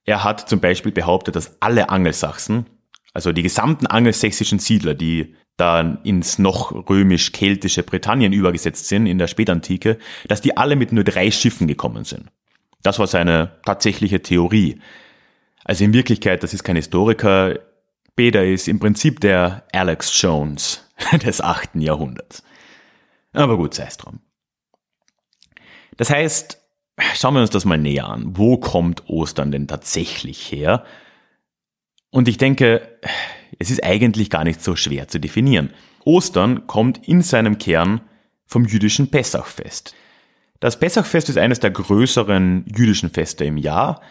Er 0.03 0.23
hat 0.23 0.49
zum 0.49 0.59
Beispiel 0.59 0.91
behauptet, 0.91 1.35
dass 1.35 1.61
alle 1.61 1.89
Angelsachsen, 1.89 2.65
also 3.13 3.31
die 3.31 3.43
gesamten 3.43 3.85
angelsächsischen 3.85 4.57
Siedler, 4.57 4.95
die 4.95 5.35
dann 5.57 5.99
ins 6.03 6.39
noch 6.39 6.71
römisch-keltische 6.89 7.83
Britannien 7.83 8.33
übergesetzt 8.33 8.87
sind 8.87 9.05
in 9.05 9.19
der 9.19 9.27
Spätantike, 9.27 9.99
dass 10.27 10.41
die 10.41 10.57
alle 10.57 10.75
mit 10.75 10.91
nur 10.91 11.03
drei 11.03 11.29
Schiffen 11.29 11.67
gekommen 11.67 12.03
sind. 12.03 12.31
Das 12.81 12.97
war 12.97 13.05
seine 13.05 13.59
tatsächliche 13.63 14.23
Theorie. 14.23 14.79
Also 15.63 15.83
in 15.83 15.93
Wirklichkeit, 15.93 16.41
das 16.41 16.55
ist 16.55 16.63
kein 16.63 16.77
Historiker, 16.77 17.59
Beda 18.15 18.41
ist 18.41 18.67
im 18.67 18.79
Prinzip 18.79 19.19
der 19.19 19.65
Alex 19.71 20.19
Jones 20.21 20.87
des 21.23 21.41
achten 21.41 21.81
Jahrhunderts. 21.81 22.43
Aber 23.33 23.57
gut, 23.57 23.73
sei 23.73 23.85
es 23.85 23.97
drum. 23.97 24.19
Das 25.97 26.09
heißt, 26.09 26.59
schauen 27.15 27.35
wir 27.35 27.41
uns 27.41 27.49
das 27.49 27.65
mal 27.65 27.77
näher 27.77 28.07
an. 28.07 28.37
Wo 28.37 28.57
kommt 28.57 29.07
Ostern 29.07 29.51
denn 29.51 29.67
tatsächlich 29.67 30.51
her? 30.51 30.83
Und 32.09 32.27
ich 32.27 32.37
denke, 32.37 32.99
es 33.59 33.71
ist 33.71 33.83
eigentlich 33.83 34.29
gar 34.29 34.43
nicht 34.43 34.61
so 34.61 34.75
schwer 34.75 35.07
zu 35.07 35.19
definieren. 35.19 35.71
Ostern 36.03 36.67
kommt 36.67 37.07
in 37.07 37.21
seinem 37.21 37.57
Kern 37.57 38.01
vom 38.45 38.65
jüdischen 38.65 39.09
Pessachfest. 39.09 39.95
Das 40.59 40.77
Pessachfest 40.77 41.29
ist 41.29 41.37
eines 41.37 41.59
der 41.59 41.71
größeren 41.71 42.65
jüdischen 42.75 43.09
Feste 43.09 43.45
im 43.45 43.57
Jahr 43.57 44.01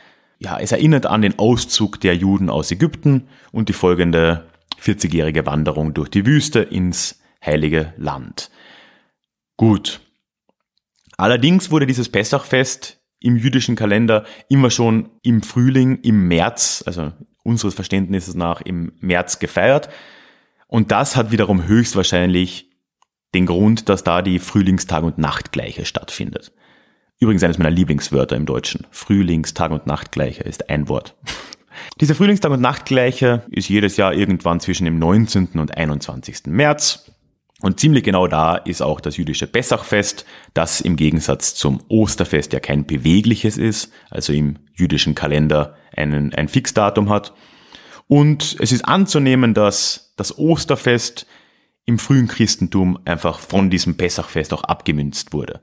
ja, 0.41 0.59
es 0.59 0.73
erinnert 0.73 1.07
an 1.07 1.23
den 1.23 1.39
Auszug 1.39 2.01
der 2.01 2.17
Juden 2.17 2.49
aus 2.49 2.71
Ägypten 2.71 3.29
und 3.53 3.69
die 3.69 3.75
folgende 3.75 4.49
40-jährige 4.83 5.45
Wanderung 5.45 5.93
durch 5.93 6.09
die 6.09 6.25
Wüste 6.25 6.61
ins 6.61 7.21
heilige 7.45 7.93
Land. 7.99 8.51
Gut. 9.59 10.01
Allerdings 11.19 11.71
wurde 11.71 11.87
dieses 11.87 12.09
Pessachfest 12.09 13.03
im 13.21 13.37
jüdischen 13.37 13.77
Kalender 13.77 14.25
immer 14.49 14.71
schon 14.71 15.11
im 15.23 15.43
Frühling, 15.43 15.99
im 16.01 16.27
März, 16.29 16.83
also 16.87 17.13
unseres 17.43 17.75
Verständnisses 17.75 18.35
nach 18.35 18.63
im 18.63 18.93
März 19.01 19.41
gefeiert. 19.41 19.91
Und 20.67 20.91
das 20.91 21.17
hat 21.17 21.33
wiederum 21.33 21.67
höchstwahrscheinlich 21.67 22.71
den 23.35 23.45
Grund, 23.45 23.91
dass 23.91 24.05
da 24.05 24.23
die 24.23 24.39
Frühlingstag- 24.39 25.05
und 25.05 25.19
Nachtgleiche 25.19 25.85
stattfindet. 25.85 26.53
Übrigens 27.21 27.45
eines 27.45 27.59
meiner 27.59 27.71
Lieblingswörter 27.71 28.35
im 28.35 28.47
Deutschen. 28.47 28.87
Frühlingstag 28.91 29.71
und 29.71 29.87
Nachtgleiche 29.87 30.43
ist 30.43 30.71
ein 30.71 30.89
Wort. 30.89 31.15
Diese 32.01 32.15
Frühlingstag 32.15 32.51
und 32.51 32.63
Nachtgleiche 32.63 33.43
ist 33.51 33.69
jedes 33.69 33.99
Jahr 33.99 34.15
irgendwann 34.15 34.59
zwischen 34.59 34.87
dem 34.87 34.99
19. 34.99 35.49
und 35.57 35.77
21. 35.77 36.47
März. 36.47 37.13
Und 37.61 37.79
ziemlich 37.79 38.05
genau 38.05 38.27
da 38.27 38.57
ist 38.57 38.81
auch 38.81 39.03
das 39.03 39.19
jüdische 39.19 39.47
Pessachfest, 39.47 40.25
das 40.55 40.81
im 40.81 40.97
Gegensatz 40.97 41.55
zum 41.55 41.83
Osterfest 41.89 42.55
ja 42.55 42.61
kein 42.61 42.87
bewegliches 42.87 43.59
ist, 43.59 43.93
also 44.09 44.33
im 44.33 44.59
jüdischen 44.75 45.15
Kalender 45.15 45.77
einen, 45.95 46.35
ein 46.35 46.49
Fixdatum 46.49 47.11
hat. 47.11 47.35
Und 48.09 48.57
es 48.61 48.73
ist 48.73 48.87
anzunehmen, 48.87 49.53
dass 49.53 50.15
das 50.17 50.39
Osterfest 50.39 51.27
im 51.85 51.99
frühen 51.99 52.29
Christentum 52.29 52.99
einfach 53.05 53.41
von 53.41 53.69
diesem 53.69 53.99
Pessachfest 53.99 54.55
auch 54.55 54.65
abgemünzt 54.65 55.35
wurde. 55.35 55.61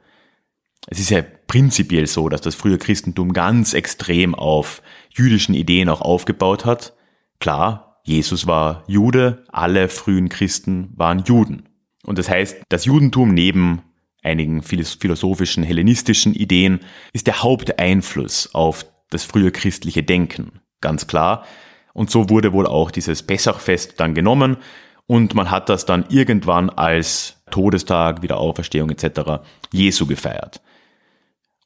Es 0.87 0.99
ist 0.99 1.09
ja 1.09 1.21
prinzipiell 1.47 2.07
so, 2.07 2.29
dass 2.29 2.41
das 2.41 2.55
frühe 2.55 2.77
Christentum 2.77 3.33
ganz 3.33 3.73
extrem 3.73 4.33
auf 4.33 4.81
jüdischen 5.09 5.53
Ideen 5.53 5.89
auch 5.89 6.01
aufgebaut 6.01 6.65
hat. 6.65 6.93
Klar, 7.39 8.01
Jesus 8.03 8.47
war 8.47 8.83
Jude, 8.87 9.43
alle 9.49 9.89
frühen 9.89 10.29
Christen 10.29 10.93
waren 10.95 11.23
Juden. 11.25 11.67
Und 12.05 12.17
das 12.17 12.29
heißt, 12.29 12.61
das 12.69 12.85
Judentum 12.85 13.33
neben 13.33 13.81
einigen 14.23 14.61
philosophischen, 14.61 15.63
hellenistischen 15.63 16.33
Ideen 16.33 16.79
ist 17.11 17.27
der 17.27 17.43
Haupteinfluss 17.43 18.55
auf 18.55 18.85
das 19.09 19.25
frühe 19.25 19.51
christliche 19.51 20.03
Denken. 20.03 20.61
Ganz 20.79 21.07
klar. 21.07 21.45
Und 21.93 22.11
so 22.11 22.29
wurde 22.29 22.53
wohl 22.53 22.65
auch 22.65 22.91
dieses 22.91 23.23
Pessachfest 23.23 23.99
dann 23.99 24.13
genommen 24.13 24.57
und 25.05 25.33
man 25.33 25.51
hat 25.51 25.69
das 25.69 25.85
dann 25.85 26.05
irgendwann 26.09 26.69
als 26.69 27.41
Todestag, 27.49 28.21
Wiederauferstehung 28.21 28.89
etc. 28.89 29.41
Jesu 29.71 30.05
gefeiert. 30.05 30.61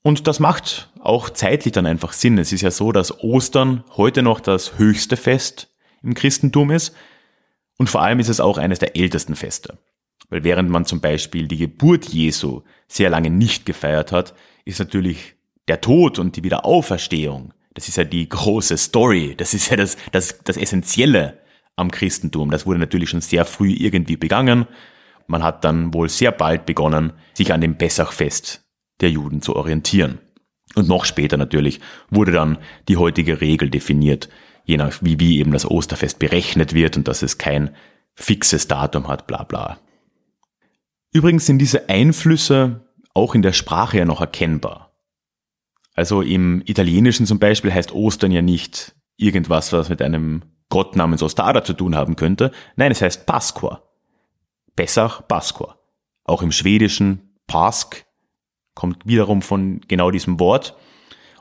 Und 0.03 0.27
das 0.27 0.39
macht 0.39 0.89
auch 0.99 1.29
zeitlich 1.29 1.73
dann 1.73 1.85
einfach 1.85 2.13
Sinn. 2.13 2.37
Es 2.37 2.51
ist 2.51 2.61
ja 2.61 2.71
so, 2.71 2.91
dass 2.91 3.23
Ostern 3.23 3.83
heute 3.95 4.23
noch 4.23 4.39
das 4.39 4.77
höchste 4.77 5.15
Fest 5.17 5.69
im 6.01 6.15
Christentum 6.15 6.71
ist 6.71 6.95
und 7.77 7.89
vor 7.89 8.01
allem 8.01 8.19
ist 8.19 8.29
es 8.29 8.39
auch 8.39 8.57
eines 8.57 8.79
der 8.79 8.95
ältesten 8.95 9.35
Feste. 9.35 9.77
Weil 10.29 10.43
während 10.43 10.69
man 10.69 10.85
zum 10.85 11.01
Beispiel 11.01 11.47
die 11.47 11.57
Geburt 11.57 12.05
Jesu 12.05 12.61
sehr 12.87 13.09
lange 13.09 13.29
nicht 13.29 13.65
gefeiert 13.65 14.11
hat, 14.11 14.33
ist 14.65 14.79
natürlich 14.79 15.35
der 15.67 15.81
Tod 15.81 16.17
und 16.17 16.35
die 16.35 16.43
Wiederauferstehung, 16.43 17.53
das 17.73 17.87
ist 17.87 17.97
ja 17.97 18.03
die 18.03 18.27
große 18.27 18.77
Story, 18.77 19.35
das 19.35 19.53
ist 19.53 19.69
ja 19.69 19.77
das, 19.77 19.97
das, 20.11 20.39
das 20.43 20.57
Essentielle 20.57 21.39
am 21.75 21.91
Christentum. 21.91 22.49
Das 22.49 22.65
wurde 22.65 22.79
natürlich 22.79 23.09
schon 23.09 23.21
sehr 23.21 23.45
früh 23.45 23.71
irgendwie 23.71 24.17
begangen. 24.17 24.67
Man 25.27 25.43
hat 25.43 25.63
dann 25.63 25.93
wohl 25.93 26.09
sehr 26.09 26.31
bald 26.31 26.65
begonnen, 26.65 27.13
sich 27.33 27.53
an 27.53 27.61
dem 27.61 27.77
Pessachfest 27.77 28.63
der 29.01 29.11
Juden 29.11 29.41
zu 29.41 29.55
orientieren. 29.55 30.19
Und 30.75 30.87
noch 30.87 31.05
später 31.05 31.37
natürlich 31.37 31.79
wurde 32.09 32.31
dann 32.31 32.57
die 32.87 32.97
heutige 32.97 33.41
Regel 33.41 33.69
definiert, 33.69 34.29
je 34.63 34.77
nach 34.77 34.99
wie, 35.01 35.19
wie 35.19 35.39
eben 35.39 35.51
das 35.51 35.69
Osterfest 35.69 36.19
berechnet 36.19 36.73
wird 36.73 36.97
und 36.97 37.07
dass 37.07 37.21
es 37.21 37.37
kein 37.37 37.75
fixes 38.15 38.67
Datum 38.67 39.07
hat, 39.07 39.27
bla 39.27 39.43
bla. 39.43 39.79
Übrigens 41.13 41.45
sind 41.45 41.59
diese 41.59 41.89
Einflüsse 41.89 42.87
auch 43.13 43.35
in 43.35 43.41
der 43.41 43.53
Sprache 43.53 43.97
ja 43.97 44.05
noch 44.05 44.21
erkennbar. 44.21 44.91
Also 45.93 46.21
im 46.21 46.61
Italienischen 46.65 47.25
zum 47.25 47.39
Beispiel 47.39 47.73
heißt 47.73 47.91
Ostern 47.91 48.31
ja 48.31 48.41
nicht 48.41 48.95
irgendwas, 49.17 49.73
was 49.73 49.89
mit 49.89 50.01
einem 50.01 50.43
Gott 50.69 50.95
namens 50.95 51.21
Ostada 51.21 51.65
zu 51.65 51.73
tun 51.73 51.95
haben 51.95 52.15
könnte. 52.15 52.51
Nein, 52.77 52.91
es 52.91 53.01
heißt 53.01 53.25
Pasqua. 53.25 53.83
Pessach, 54.77 55.27
Pasqua. 55.27 55.77
Auch 56.23 56.41
im 56.41 56.53
Schwedischen 56.53 57.35
Pask 57.45 58.05
kommt 58.75 59.05
wiederum 59.05 59.41
von 59.41 59.81
genau 59.87 60.11
diesem 60.11 60.39
Wort. 60.39 60.75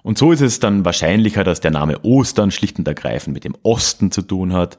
Und 0.02 0.18
so 0.18 0.32
ist 0.32 0.40
es 0.40 0.60
dann 0.60 0.84
wahrscheinlicher, 0.84 1.44
dass 1.44 1.60
der 1.60 1.70
Name 1.70 2.02
Ostern 2.02 2.50
schlicht 2.50 2.78
und 2.78 2.88
ergreifend 2.88 3.34
mit 3.34 3.44
dem 3.44 3.56
Osten 3.62 4.10
zu 4.10 4.22
tun 4.22 4.52
hat. 4.52 4.78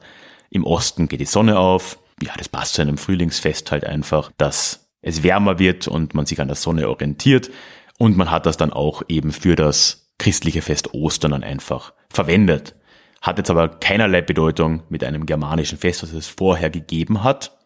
Im 0.50 0.64
Osten 0.64 1.08
geht 1.08 1.20
die 1.20 1.26
Sonne 1.26 1.58
auf. 1.58 1.98
Ja, 2.22 2.32
das 2.36 2.48
passt 2.48 2.74
zu 2.74 2.82
einem 2.82 2.98
Frühlingsfest 2.98 3.70
halt 3.70 3.84
einfach, 3.84 4.32
dass 4.36 4.88
es 5.00 5.22
wärmer 5.22 5.58
wird 5.58 5.88
und 5.88 6.14
man 6.14 6.26
sich 6.26 6.40
an 6.40 6.48
der 6.48 6.56
Sonne 6.56 6.88
orientiert. 6.88 7.50
Und 7.98 8.16
man 8.16 8.30
hat 8.30 8.46
das 8.46 8.56
dann 8.56 8.72
auch 8.72 9.02
eben 9.08 9.32
für 9.32 9.56
das 9.56 10.12
christliche 10.18 10.62
Fest 10.62 10.94
Ostern 10.94 11.32
dann 11.32 11.44
einfach 11.44 11.92
verwendet. 12.10 12.74
Hat 13.20 13.38
jetzt 13.38 13.50
aber 13.50 13.68
keinerlei 13.68 14.20
Bedeutung 14.22 14.82
mit 14.88 15.04
einem 15.04 15.26
germanischen 15.26 15.78
Fest, 15.78 16.02
was 16.02 16.12
es 16.12 16.26
vorher 16.26 16.70
gegeben 16.70 17.22
hat. 17.22 17.56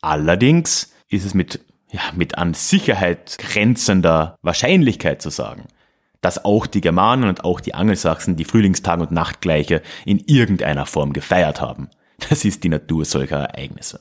Allerdings 0.00 0.92
ist 1.08 1.24
es 1.24 1.34
mit 1.34 1.60
ja, 1.92 2.00
mit 2.14 2.38
an 2.38 2.54
Sicherheit 2.54 3.36
grenzender 3.38 4.36
Wahrscheinlichkeit 4.42 5.20
zu 5.20 5.30
sagen, 5.30 5.68
dass 6.22 6.44
auch 6.44 6.66
die 6.66 6.80
Germanen 6.80 7.28
und 7.28 7.44
auch 7.44 7.60
die 7.60 7.74
Angelsachsen 7.74 8.36
die 8.36 8.46
Frühlingstag- 8.46 9.00
und 9.00 9.12
Nachtgleiche 9.12 9.82
in 10.06 10.18
irgendeiner 10.18 10.86
Form 10.86 11.12
gefeiert 11.12 11.60
haben. 11.60 11.88
Das 12.28 12.44
ist 12.44 12.64
die 12.64 12.68
Natur 12.68 13.04
solcher 13.04 13.38
Ereignisse. 13.38 14.00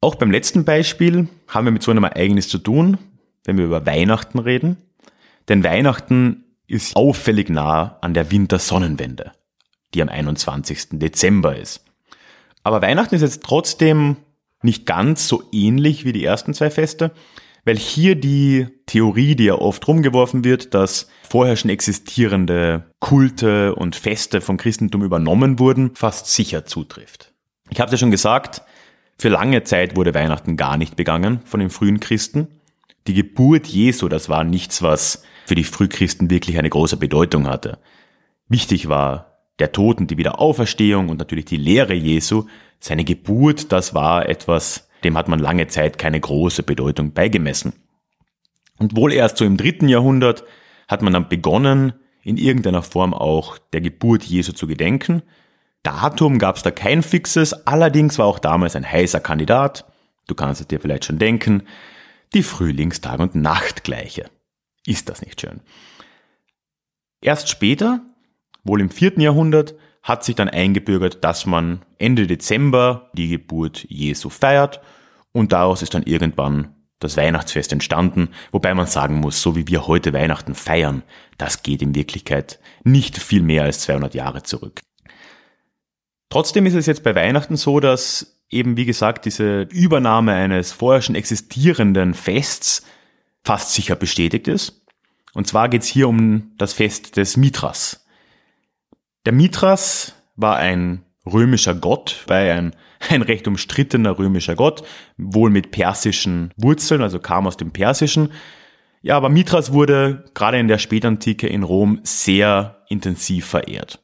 Auch 0.00 0.14
beim 0.14 0.30
letzten 0.30 0.64
Beispiel 0.64 1.28
haben 1.48 1.66
wir 1.66 1.70
mit 1.70 1.82
so 1.82 1.90
einem 1.90 2.04
Ereignis 2.04 2.48
zu 2.48 2.58
tun, 2.58 2.98
wenn 3.44 3.58
wir 3.58 3.64
über 3.64 3.84
Weihnachten 3.84 4.38
reden. 4.38 4.78
Denn 5.48 5.64
Weihnachten 5.64 6.44
ist 6.66 6.96
auffällig 6.96 7.50
nah 7.50 7.98
an 8.00 8.14
der 8.14 8.30
Wintersonnenwende, 8.30 9.32
die 9.94 10.02
am 10.02 10.08
21. 10.08 10.98
Dezember 10.98 11.56
ist. 11.56 11.84
Aber 12.62 12.82
Weihnachten 12.82 13.14
ist 13.14 13.22
jetzt 13.22 13.42
trotzdem 13.42 14.16
nicht 14.62 14.86
ganz 14.86 15.28
so 15.28 15.42
ähnlich 15.52 16.04
wie 16.04 16.12
die 16.12 16.24
ersten 16.24 16.54
zwei 16.54 16.70
Feste, 16.70 17.12
weil 17.64 17.76
hier 17.76 18.14
die 18.14 18.66
Theorie, 18.86 19.36
die 19.36 19.44
ja 19.44 19.54
oft 19.54 19.86
rumgeworfen 19.86 20.44
wird, 20.44 20.74
dass 20.74 21.08
vorher 21.28 21.56
schon 21.56 21.70
existierende 21.70 22.90
Kulte 22.98 23.74
und 23.74 23.94
Feste 23.94 24.40
vom 24.40 24.56
Christentum 24.56 25.02
übernommen 25.02 25.58
wurden, 25.58 25.94
fast 25.94 26.26
sicher 26.28 26.64
zutrifft. 26.64 27.32
Ich 27.70 27.80
habe 27.80 27.88
es 27.88 27.92
ja 27.92 27.98
schon 27.98 28.10
gesagt, 28.10 28.62
für 29.18 29.28
lange 29.28 29.64
Zeit 29.64 29.96
wurde 29.96 30.14
Weihnachten 30.14 30.56
gar 30.56 30.76
nicht 30.76 30.96
begangen 30.96 31.40
von 31.44 31.60
den 31.60 31.70
frühen 31.70 32.00
Christen. 32.00 32.48
Die 33.06 33.14
Geburt 33.14 33.66
Jesu, 33.66 34.08
das 34.08 34.28
war 34.28 34.44
nichts, 34.44 34.82
was 34.82 35.22
für 35.44 35.54
die 35.54 35.64
Frühchristen 35.64 36.30
wirklich 36.30 36.58
eine 36.58 36.70
große 36.70 36.96
Bedeutung 36.96 37.46
hatte. 37.46 37.78
Wichtig 38.48 38.88
war 38.88 39.27
der 39.58 39.72
Tod 39.72 39.98
und 39.98 40.10
die 40.10 40.18
Wiederauferstehung 40.18 41.08
und 41.08 41.18
natürlich 41.18 41.46
die 41.46 41.56
Lehre 41.56 41.94
Jesu, 41.94 42.44
seine 42.80 43.04
Geburt, 43.04 43.72
das 43.72 43.94
war 43.94 44.28
etwas, 44.28 44.88
dem 45.04 45.16
hat 45.16 45.28
man 45.28 45.38
lange 45.38 45.66
Zeit 45.66 45.98
keine 45.98 46.20
große 46.20 46.62
Bedeutung 46.62 47.12
beigemessen. 47.12 47.72
Und 48.78 48.96
wohl 48.96 49.12
erst 49.12 49.36
so 49.38 49.44
im 49.44 49.56
dritten 49.56 49.88
Jahrhundert 49.88 50.44
hat 50.86 51.02
man 51.02 51.12
dann 51.12 51.28
begonnen, 51.28 51.94
in 52.22 52.36
irgendeiner 52.36 52.82
Form 52.82 53.14
auch 53.14 53.58
der 53.72 53.80
Geburt 53.80 54.22
Jesu 54.24 54.52
zu 54.52 54.66
gedenken. 54.66 55.22
Datum 55.82 56.38
gab 56.38 56.56
es 56.56 56.62
da 56.62 56.70
kein 56.70 57.02
fixes, 57.02 57.66
allerdings 57.66 58.18
war 58.18 58.26
auch 58.26 58.38
damals 58.38 58.76
ein 58.76 58.90
heißer 58.90 59.20
Kandidat, 59.20 59.84
du 60.26 60.34
kannst 60.34 60.60
es 60.60 60.68
dir 60.68 60.80
vielleicht 60.80 61.04
schon 61.04 61.18
denken, 61.18 61.62
die 62.34 62.42
Frühlingstag- 62.42 63.20
und 63.20 63.34
Nachtgleiche. 63.34 64.30
Ist 64.86 65.08
das 65.08 65.22
nicht 65.22 65.40
schön? 65.40 65.60
Erst 67.20 67.48
später, 67.48 68.02
wohl 68.64 68.80
im 68.80 68.90
vierten 68.90 69.20
Jahrhundert, 69.20 69.74
hat 70.02 70.24
sich 70.24 70.34
dann 70.34 70.48
eingebürgert, 70.48 71.22
dass 71.24 71.46
man 71.46 71.82
Ende 71.98 72.26
Dezember 72.26 73.10
die 73.12 73.28
Geburt 73.28 73.84
Jesu 73.88 74.30
feiert 74.30 74.80
und 75.32 75.52
daraus 75.52 75.82
ist 75.82 75.94
dann 75.94 76.04
irgendwann 76.04 76.74
das 76.98 77.16
Weihnachtsfest 77.16 77.72
entstanden, 77.72 78.30
wobei 78.50 78.74
man 78.74 78.86
sagen 78.86 79.16
muss, 79.16 79.40
so 79.40 79.54
wie 79.54 79.68
wir 79.68 79.86
heute 79.86 80.12
Weihnachten 80.12 80.54
feiern, 80.54 81.02
das 81.36 81.62
geht 81.62 81.82
in 81.82 81.94
Wirklichkeit 81.94 82.58
nicht 82.82 83.18
viel 83.18 83.42
mehr 83.42 83.64
als 83.64 83.80
200 83.82 84.14
Jahre 84.14 84.42
zurück. 84.42 84.80
Trotzdem 86.28 86.66
ist 86.66 86.74
es 86.74 86.86
jetzt 86.86 87.04
bei 87.04 87.14
Weihnachten 87.14 87.56
so, 87.56 87.80
dass 87.80 88.42
eben 88.50 88.76
wie 88.76 88.84
gesagt 88.84 89.24
diese 89.24 89.62
Übernahme 89.62 90.32
eines 90.32 90.72
vorher 90.72 91.02
schon 91.02 91.14
existierenden 91.14 92.14
Fests 92.14 92.84
fast 93.44 93.72
sicher 93.72 93.96
bestätigt 93.96 94.48
ist. 94.48 94.84
Und 95.34 95.46
zwar 95.46 95.68
geht 95.68 95.82
es 95.82 95.88
hier 95.88 96.08
um 96.08 96.52
das 96.58 96.72
Fest 96.72 97.16
des 97.16 97.36
Mithras. 97.36 98.06
Der 99.28 99.34
Mithras 99.34 100.14
war 100.36 100.56
ein 100.56 101.04
römischer 101.26 101.74
Gott, 101.74 102.24
war 102.28 102.38
ein, 102.38 102.74
ein 103.10 103.20
recht 103.20 103.46
umstrittener 103.46 104.18
römischer 104.18 104.54
Gott, 104.54 104.84
wohl 105.18 105.50
mit 105.50 105.70
persischen 105.70 106.54
Wurzeln, 106.56 107.02
also 107.02 107.18
kam 107.18 107.46
aus 107.46 107.58
dem 107.58 107.70
Persischen. 107.70 108.32
Ja, 109.02 109.18
aber 109.18 109.28
Mithras 109.28 109.70
wurde 109.70 110.24
gerade 110.32 110.58
in 110.58 110.66
der 110.66 110.78
Spätantike 110.78 111.46
in 111.46 111.62
Rom 111.62 112.00
sehr 112.04 112.86
intensiv 112.88 113.44
verehrt. 113.44 114.02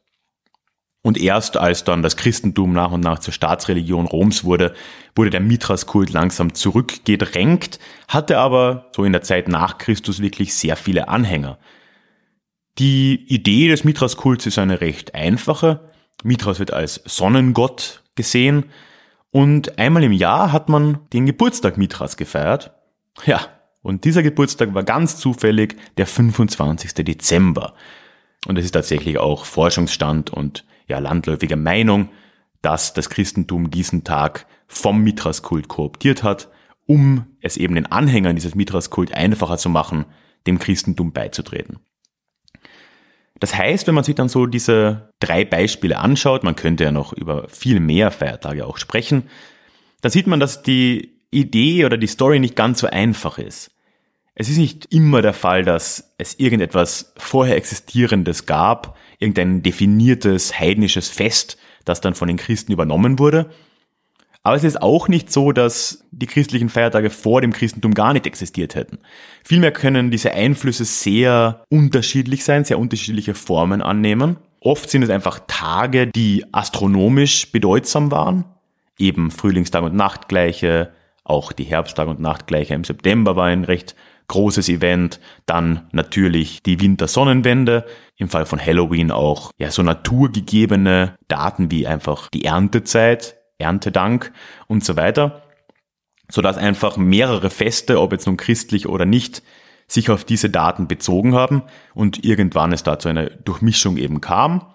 Und 1.01 1.17
erst 1.17 1.57
als 1.57 1.83
dann 1.83 2.03
das 2.03 2.17
Christentum 2.17 2.73
nach 2.73 2.91
und 2.91 3.01
nach 3.01 3.17
zur 3.17 3.33
Staatsreligion 3.33 4.05
Roms 4.05 4.43
wurde, 4.43 4.75
wurde 5.15 5.31
der 5.31 5.41
Mithras-Kult 5.41 6.11
langsam 6.11 6.53
zurückgedrängt, 6.53 7.79
hatte 8.07 8.37
aber 8.37 8.91
so 8.95 9.03
in 9.03 9.11
der 9.11 9.23
Zeit 9.23 9.47
nach 9.47 9.79
Christus 9.79 10.21
wirklich 10.21 10.53
sehr 10.53 10.75
viele 10.75 11.07
Anhänger. 11.07 11.57
Die 12.77 13.25
Idee 13.33 13.69
des 13.69 13.83
Mithras-Kults 13.85 14.45
ist 14.45 14.59
eine 14.59 14.81
recht 14.81 15.15
einfache. 15.15 15.89
Mithras 16.23 16.59
wird 16.59 16.73
als 16.73 17.01
Sonnengott 17.05 18.03
gesehen 18.15 18.65
und 19.31 19.79
einmal 19.79 20.03
im 20.03 20.11
Jahr 20.11 20.51
hat 20.51 20.69
man 20.69 20.99
den 21.13 21.25
Geburtstag 21.25 21.77
Mithras 21.77 22.17
gefeiert. 22.17 22.73
Ja, 23.25 23.47
Und 23.81 24.03
dieser 24.03 24.23
Geburtstag 24.23 24.73
war 24.73 24.83
ganz 24.83 25.17
zufällig 25.17 25.77
der 25.97 26.07
25. 26.07 26.93
Dezember. 26.95 27.75
Und 28.47 28.57
es 28.57 28.65
ist 28.65 28.71
tatsächlich 28.71 29.19
auch 29.19 29.45
Forschungsstand 29.45 30.31
und 30.31 30.65
ja, 30.87 30.99
landläufige 30.99 31.55
Meinung, 31.55 32.09
dass 32.61 32.93
das 32.93 33.09
Christentum 33.09 33.69
diesen 33.69 34.03
Tag 34.03 34.47
vom 34.67 35.03
Mithraskult 35.03 35.67
kooptiert 35.67 36.23
hat, 36.23 36.49
um 36.87 37.25
es 37.41 37.57
eben 37.57 37.75
den 37.75 37.85
Anhängern 37.85 38.35
dieses 38.35 38.55
Mithraskult 38.55 39.13
einfacher 39.13 39.57
zu 39.57 39.69
machen, 39.69 40.05
dem 40.47 40.59
Christentum 40.59 41.11
beizutreten. 41.11 41.79
Das 43.39 43.55
heißt, 43.55 43.87
wenn 43.87 43.95
man 43.95 44.03
sich 44.03 44.15
dann 44.15 44.29
so 44.29 44.45
diese 44.45 45.09
drei 45.19 45.43
Beispiele 45.43 45.97
anschaut, 45.97 46.43
man 46.43 46.55
könnte 46.55 46.85
ja 46.85 46.91
noch 46.91 47.13
über 47.13 47.47
viel 47.49 47.79
mehr 47.79 48.11
Feiertage 48.11 48.65
auch 48.65 48.77
sprechen, 48.77 49.23
dann 50.01 50.11
sieht 50.11 50.27
man, 50.27 50.39
dass 50.39 50.63
die 50.63 51.19
Idee 51.31 51.85
oder 51.85 51.97
die 51.97 52.07
Story 52.07 52.39
nicht 52.39 52.55
ganz 52.55 52.79
so 52.79 52.87
einfach 52.87 53.37
ist. 53.37 53.71
Es 54.35 54.49
ist 54.49 54.57
nicht 54.57 54.93
immer 54.93 55.21
der 55.21 55.33
Fall, 55.33 55.63
dass 55.63 56.13
es 56.17 56.39
irgendetwas 56.39 57.13
vorher 57.17 57.55
Existierendes 57.55 58.45
gab, 58.45 58.97
irgendein 59.19 59.63
definiertes 59.63 60.59
heidnisches 60.59 61.09
Fest, 61.09 61.57
das 61.85 62.01
dann 62.01 62.15
von 62.15 62.27
den 62.27 62.37
Christen 62.37 62.73
übernommen 62.73 63.17
wurde. 63.19 63.49
Aber 64.45 64.55
es 64.55 64.63
ist 64.63 64.79
auch 64.79 65.07
nicht 65.07 65.31
so, 65.31 65.51
dass 65.51 66.05
die 66.11 66.27
christlichen 66.27 66.69
Feiertage 66.69 67.09
vor 67.09 67.41
dem 67.41 67.51
Christentum 67.51 67.95
gar 67.95 68.13
nicht 68.13 68.27
existiert 68.27 68.75
hätten. 68.75 68.99
Vielmehr 69.43 69.71
können 69.71 70.11
diese 70.11 70.33
Einflüsse 70.33 70.85
sehr 70.85 71.63
unterschiedlich 71.69 72.43
sein, 72.43 72.63
sehr 72.63 72.77
unterschiedliche 72.77 73.33
Formen 73.33 73.81
annehmen. 73.81 74.37
Oft 74.59 74.91
sind 74.91 75.01
es 75.01 75.09
einfach 75.09 75.39
Tage, 75.47 76.05
die 76.05 76.45
astronomisch 76.51 77.51
bedeutsam 77.51 78.11
waren. 78.11 78.45
Eben 78.99 79.31
Frühlingstag 79.31 79.81
und 79.81 79.95
Nachtgleiche, 79.95 80.91
auch 81.23 81.51
die 81.51 81.63
Herbsttag 81.63 82.07
und 82.07 82.19
Nachtgleiche 82.19 82.75
im 82.75 82.83
September 82.83 83.35
war 83.35 83.47
ein 83.47 83.63
recht 83.63 83.95
großes 84.27 84.69
Event. 84.69 85.19
Dann 85.47 85.87
natürlich 85.91 86.61
die 86.61 86.79
Wintersonnenwende. 86.79 87.83
Im 88.17 88.29
Fall 88.29 88.45
von 88.45 88.63
Halloween 88.63 89.09
auch 89.09 89.49
ja 89.57 89.71
so 89.71 89.81
naturgegebene 89.81 91.15
Daten 91.27 91.71
wie 91.71 91.87
einfach 91.87 92.29
die 92.29 92.45
Erntezeit, 92.45 93.37
Erntedank 93.57 94.31
und 94.67 94.83
so 94.83 94.95
weiter. 94.95 95.43
Sodass 96.29 96.57
einfach 96.57 96.97
mehrere 96.97 97.49
Feste, 97.49 97.99
ob 98.01 98.11
jetzt 98.11 98.25
nun 98.25 98.37
christlich 98.37 98.87
oder 98.87 99.05
nicht, 99.05 99.43
sich 99.87 100.09
auf 100.09 100.23
diese 100.23 100.49
Daten 100.49 100.87
bezogen 100.87 101.35
haben 101.35 101.61
und 101.93 102.23
irgendwann 102.23 102.73
es 102.73 102.83
da 102.83 102.97
zu 102.97 103.09
einer 103.09 103.29
Durchmischung 103.29 103.97
eben 103.97 104.21
kam. 104.21 104.65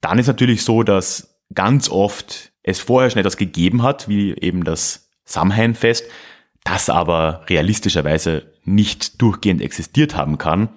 Dann 0.00 0.18
ist 0.18 0.26
natürlich 0.26 0.64
so, 0.64 0.82
dass 0.82 1.38
ganz 1.54 1.88
oft 1.88 2.52
es 2.62 2.80
vorher 2.80 3.10
schon 3.10 3.20
etwas 3.20 3.36
gegeben 3.36 3.82
hat, 3.82 4.08
wie 4.08 4.34
eben 4.34 4.64
das 4.64 5.10
Samhainfest, 5.24 6.04
das 6.64 6.90
aber 6.90 7.44
realistischerweise 7.48 8.52
nicht 8.64 9.20
durchgehend 9.20 9.62
existiert 9.62 10.16
haben 10.16 10.38
kann, 10.38 10.68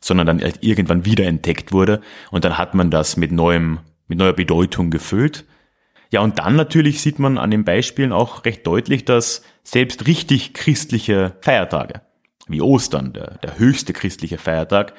sondern 0.00 0.26
dann 0.26 0.42
halt 0.42 0.58
irgendwann 0.62 1.04
wieder 1.04 1.26
entdeckt 1.26 1.72
wurde 1.72 2.00
und 2.30 2.44
dann 2.44 2.58
hat 2.58 2.74
man 2.74 2.90
das 2.90 3.16
mit 3.16 3.32
neuem, 3.32 3.78
mit 4.08 4.18
neuer 4.18 4.32
Bedeutung 4.32 4.90
gefüllt. 4.90 5.44
Ja, 6.12 6.20
und 6.20 6.38
dann 6.38 6.56
natürlich 6.56 7.00
sieht 7.00 7.18
man 7.18 7.38
an 7.38 7.50
den 7.50 7.64
Beispielen 7.64 8.12
auch 8.12 8.44
recht 8.44 8.66
deutlich, 8.66 9.06
dass 9.06 9.42
selbst 9.64 10.06
richtig 10.06 10.52
christliche 10.52 11.36
Feiertage, 11.40 12.02
wie 12.48 12.60
Ostern, 12.60 13.14
der, 13.14 13.38
der 13.38 13.58
höchste 13.58 13.94
christliche 13.94 14.36
Feiertag, 14.36 14.92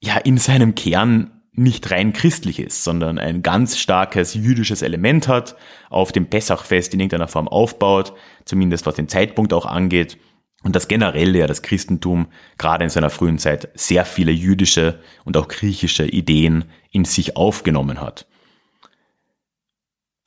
ja 0.00 0.16
in 0.16 0.38
seinem 0.38 0.74
Kern 0.74 1.42
nicht 1.52 1.90
rein 1.90 2.14
christlich 2.14 2.60
ist, 2.60 2.82
sondern 2.82 3.18
ein 3.18 3.42
ganz 3.42 3.76
starkes 3.76 4.32
jüdisches 4.32 4.80
Element 4.80 5.28
hat, 5.28 5.54
auf 5.90 6.12
dem 6.12 6.30
Pessachfest 6.30 6.94
in 6.94 7.00
irgendeiner 7.00 7.28
Form 7.28 7.46
aufbaut, 7.46 8.14
zumindest 8.46 8.86
was 8.86 8.94
den 8.94 9.08
Zeitpunkt 9.08 9.52
auch 9.52 9.66
angeht. 9.66 10.16
Und 10.62 10.74
das 10.74 10.88
generell 10.88 11.36
ja 11.36 11.46
das 11.46 11.60
Christentum 11.60 12.28
gerade 12.56 12.84
in 12.84 12.90
seiner 12.90 13.10
frühen 13.10 13.38
Zeit 13.38 13.68
sehr 13.74 14.06
viele 14.06 14.32
jüdische 14.32 15.00
und 15.26 15.36
auch 15.36 15.48
griechische 15.48 16.06
Ideen 16.06 16.64
in 16.90 17.04
sich 17.04 17.36
aufgenommen 17.36 18.00
hat. 18.00 18.26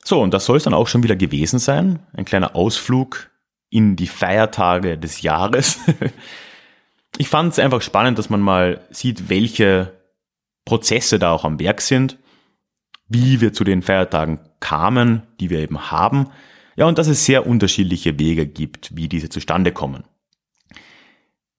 So, 0.04 0.20
und 0.20 0.34
das 0.34 0.44
soll 0.44 0.56
es 0.56 0.64
dann 0.64 0.74
auch 0.74 0.88
schon 0.88 1.02
wieder 1.02 1.16
gewesen 1.16 1.58
sein. 1.58 2.00
Ein 2.12 2.24
kleiner 2.24 2.56
Ausflug 2.56 3.30
in 3.70 3.96
die 3.96 4.06
Feiertage 4.06 4.98
des 4.98 5.22
Jahres. 5.22 5.78
Ich 7.18 7.28
fand 7.28 7.52
es 7.52 7.58
einfach 7.58 7.82
spannend, 7.82 8.18
dass 8.18 8.30
man 8.30 8.40
mal 8.40 8.80
sieht, 8.90 9.28
welche 9.28 9.92
Prozesse 10.64 11.18
da 11.18 11.32
auch 11.32 11.44
am 11.44 11.60
Werk 11.60 11.82
sind, 11.82 12.16
wie 13.06 13.40
wir 13.40 13.52
zu 13.52 13.64
den 13.64 13.82
Feiertagen 13.82 14.40
kamen, 14.60 15.22
die 15.38 15.50
wir 15.50 15.58
eben 15.58 15.90
haben, 15.90 16.28
ja, 16.76 16.86
und 16.86 16.96
dass 16.96 17.08
es 17.08 17.26
sehr 17.26 17.46
unterschiedliche 17.46 18.18
Wege 18.18 18.46
gibt, 18.46 18.96
wie 18.96 19.08
diese 19.08 19.28
zustande 19.28 19.72
kommen. 19.72 20.04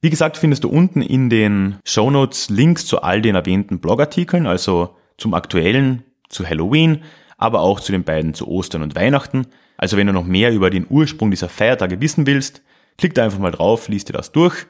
Wie 0.01 0.09
gesagt, 0.09 0.37
findest 0.37 0.63
du 0.63 0.69
unten 0.69 1.01
in 1.01 1.29
den 1.29 1.77
Show 1.85 2.09
Notes 2.09 2.49
Links 2.49 2.85
zu 2.85 3.03
all 3.03 3.21
den 3.21 3.35
erwähnten 3.35 3.79
Blogartikeln, 3.79 4.47
also 4.47 4.97
zum 5.17 5.33
aktuellen, 5.33 6.03
zu 6.29 6.47
Halloween, 6.47 7.03
aber 7.43 7.61
auch 7.61 7.79
zu 7.79 7.91
den 7.91 8.03
beiden 8.03 8.33
zu 8.33 8.47
Ostern 8.47 8.81
und 8.81 8.95
Weihnachten. 8.95 9.47
Also 9.77 9.97
wenn 9.97 10.07
du 10.07 10.13
noch 10.13 10.25
mehr 10.25 10.51
über 10.51 10.69
den 10.69 10.87
Ursprung 10.89 11.29
dieser 11.29 11.49
Feiertage 11.49 12.01
wissen 12.01 12.25
willst, 12.25 12.61
klick 12.97 13.13
da 13.13 13.23
einfach 13.23 13.39
mal 13.39 13.51
drauf, 13.51 13.87
liest 13.89 14.09
dir 14.09 14.13
das 14.13 14.31
durch 14.31 14.65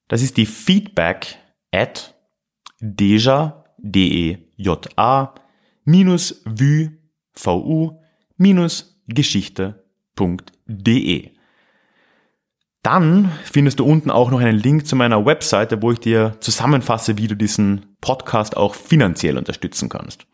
Das 0.08 0.22
ist 0.22 0.38
die 0.38 0.46
Feedback 0.46 1.40
at 1.72 2.14
deja, 2.80 3.66
D-E-J-A, 3.78 5.36
minus 5.84 6.42
vue, 6.46 6.92
V-U, 7.34 8.00
minus 8.38 9.02
Geschichte.de. 9.08 11.32
Dann 12.84 13.32
findest 13.44 13.80
du 13.80 13.86
unten 13.86 14.12
auch 14.12 14.30
noch 14.30 14.40
einen 14.40 14.60
Link 14.60 14.86
zu 14.86 14.96
meiner 14.96 15.26
Webseite, 15.26 15.82
wo 15.82 15.92
ich 15.92 16.00
dir 16.00 16.38
zusammenfasse, 16.40 17.18
wie 17.18 17.26
du 17.28 17.36
diesen 17.36 17.98
Podcast 18.00 18.56
auch 18.58 18.76
finanziell 18.76 19.40
unterstützen 19.40 19.90
kannst. 19.90 20.28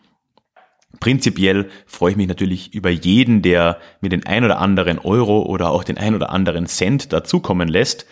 Prinzipiell 1.02 1.68
freue 1.88 2.12
ich 2.12 2.18
mich 2.18 2.28
natürlich 2.28 2.76
über 2.76 2.92
jeden, 2.92 3.42
der 3.42 3.80
mir 4.02 4.10
den 4.10 4.26
ein 4.28 4.46
oder 4.46 4.60
anderen 4.60 5.00
Euro 5.00 5.42
oder 5.42 5.72
auch 5.72 5.84
den 5.84 5.98
ein 5.98 6.14
oder 6.14 6.30
anderen 6.30 6.68
Cent 6.68 7.12
dazukommen 7.12 7.68
lässt. 7.68 8.06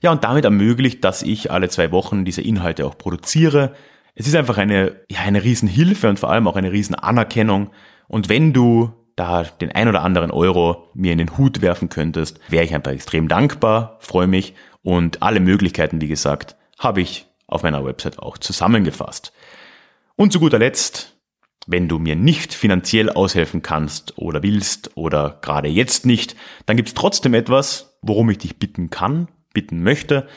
Ja, 0.00 0.12
und 0.12 0.22
damit 0.22 0.44
ermöglicht, 0.44 1.02
dass 1.02 1.22
ich 1.22 1.50
alle 1.50 1.68
zwei 1.68 1.90
Wochen 1.90 2.24
diese 2.24 2.42
Inhalte 2.42 2.86
auch 2.86 2.96
produziere. 2.96 3.74
Es 4.14 4.28
ist 4.28 4.36
einfach 4.36 4.58
eine, 4.58 4.94
ja, 5.10 5.22
eine 5.22 5.42
Riesenhilfe 5.42 6.08
und 6.08 6.20
vor 6.20 6.30
allem 6.30 6.46
auch 6.46 6.54
eine 6.54 6.70
Riesenanerkennung. 6.70 7.70
Und 8.06 8.28
wenn 8.28 8.52
du 8.52 8.92
da 9.16 9.42
den 9.42 9.72
ein 9.72 9.88
oder 9.88 10.02
anderen 10.02 10.30
Euro 10.30 10.88
mir 10.94 11.10
in 11.10 11.18
den 11.18 11.36
Hut 11.36 11.62
werfen 11.62 11.88
könntest, 11.88 12.38
wäre 12.48 12.64
ich 12.64 12.76
einfach 12.76 12.92
extrem 12.92 13.26
dankbar, 13.26 13.96
freue 13.98 14.28
mich 14.28 14.54
und 14.84 15.20
alle 15.20 15.40
Möglichkeiten, 15.40 16.00
wie 16.00 16.06
gesagt, 16.06 16.54
habe 16.78 17.00
ich 17.00 17.26
auf 17.48 17.64
meiner 17.64 17.84
Website 17.84 18.20
auch 18.20 18.38
zusammengefasst. 18.38 19.32
Und 20.14 20.32
zu 20.32 20.38
guter 20.38 20.60
Letzt 20.60 21.15
wenn 21.66 21.88
du 21.88 21.98
mir 21.98 22.14
nicht 22.14 22.54
finanziell 22.54 23.10
aushelfen 23.10 23.60
kannst 23.60 24.16
oder 24.16 24.42
willst 24.42 24.96
oder 24.96 25.38
gerade 25.42 25.68
jetzt 25.68 26.06
nicht, 26.06 26.36
dann 26.64 26.76
gibt 26.76 26.88
es 26.88 26.94
trotzdem 26.94 27.34
etwas, 27.34 27.98
worum 28.02 28.30
ich 28.30 28.38
dich 28.38 28.58
bitten 28.58 28.90
kann, 28.90 29.28
bitten 29.52 29.82
möchte. 29.82 30.28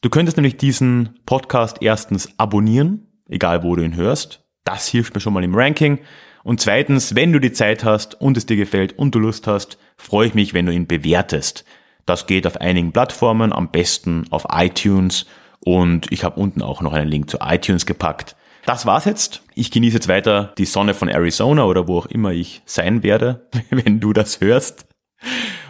Du 0.00 0.08
könntest 0.08 0.38
nämlich 0.38 0.56
diesen 0.56 1.20
Podcast 1.26 1.78
erstens 1.82 2.30
abonnieren, 2.38 3.06
egal 3.28 3.62
wo 3.62 3.76
du 3.76 3.82
ihn 3.82 3.96
hörst. 3.96 4.42
Das 4.64 4.88
hilft 4.88 5.14
mir 5.14 5.20
schon 5.20 5.34
mal 5.34 5.44
im 5.44 5.54
Ranking. 5.54 5.98
Und 6.42 6.60
zweitens, 6.60 7.14
wenn 7.14 7.32
du 7.32 7.38
die 7.38 7.52
Zeit 7.52 7.84
hast 7.84 8.18
und 8.18 8.38
es 8.38 8.46
dir 8.46 8.56
gefällt 8.56 8.98
und 8.98 9.14
du 9.14 9.18
Lust 9.18 9.46
hast, 9.46 9.78
freue 9.98 10.28
ich 10.28 10.34
mich, 10.34 10.54
wenn 10.54 10.64
du 10.64 10.72
ihn 10.72 10.86
bewertest. 10.86 11.66
Das 12.06 12.26
geht 12.26 12.46
auf 12.46 12.60
einigen 12.60 12.92
Plattformen, 12.92 13.52
am 13.52 13.70
besten 13.70 14.24
auf 14.30 14.46
iTunes 14.50 15.26
und 15.60 16.10
ich 16.10 16.24
habe 16.24 16.40
unten 16.40 16.62
auch 16.62 16.80
noch 16.80 16.94
einen 16.94 17.08
Link 17.08 17.28
zu 17.28 17.38
iTunes 17.42 17.84
gepackt. 17.84 18.36
Das 18.66 18.86
war's 18.86 19.04
jetzt. 19.04 19.42
Ich 19.54 19.70
genieße 19.70 19.96
jetzt 19.96 20.08
weiter 20.08 20.54
die 20.58 20.64
Sonne 20.64 20.94
von 20.94 21.08
Arizona 21.08 21.64
oder 21.64 21.88
wo 21.88 21.98
auch 21.98 22.06
immer 22.06 22.32
ich 22.32 22.62
sein 22.66 23.02
werde, 23.02 23.48
wenn 23.70 24.00
du 24.00 24.12
das 24.12 24.40
hörst. 24.40 24.86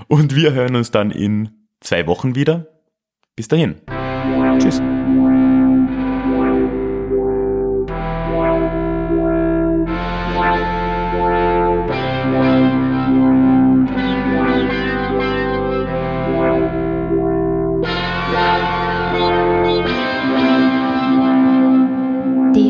Und 0.08 0.34
wir 0.34 0.52
hören 0.52 0.76
uns 0.76 0.90
dann 0.90 1.10
in 1.10 1.50
zwei 1.80 2.06
Wochen 2.06 2.34
wieder. 2.34 2.66
Bis 3.36 3.48
dahin. 3.48 3.76
Tschüss. 4.58 4.80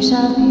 Déjà 0.00 0.28
vu. 0.34 0.49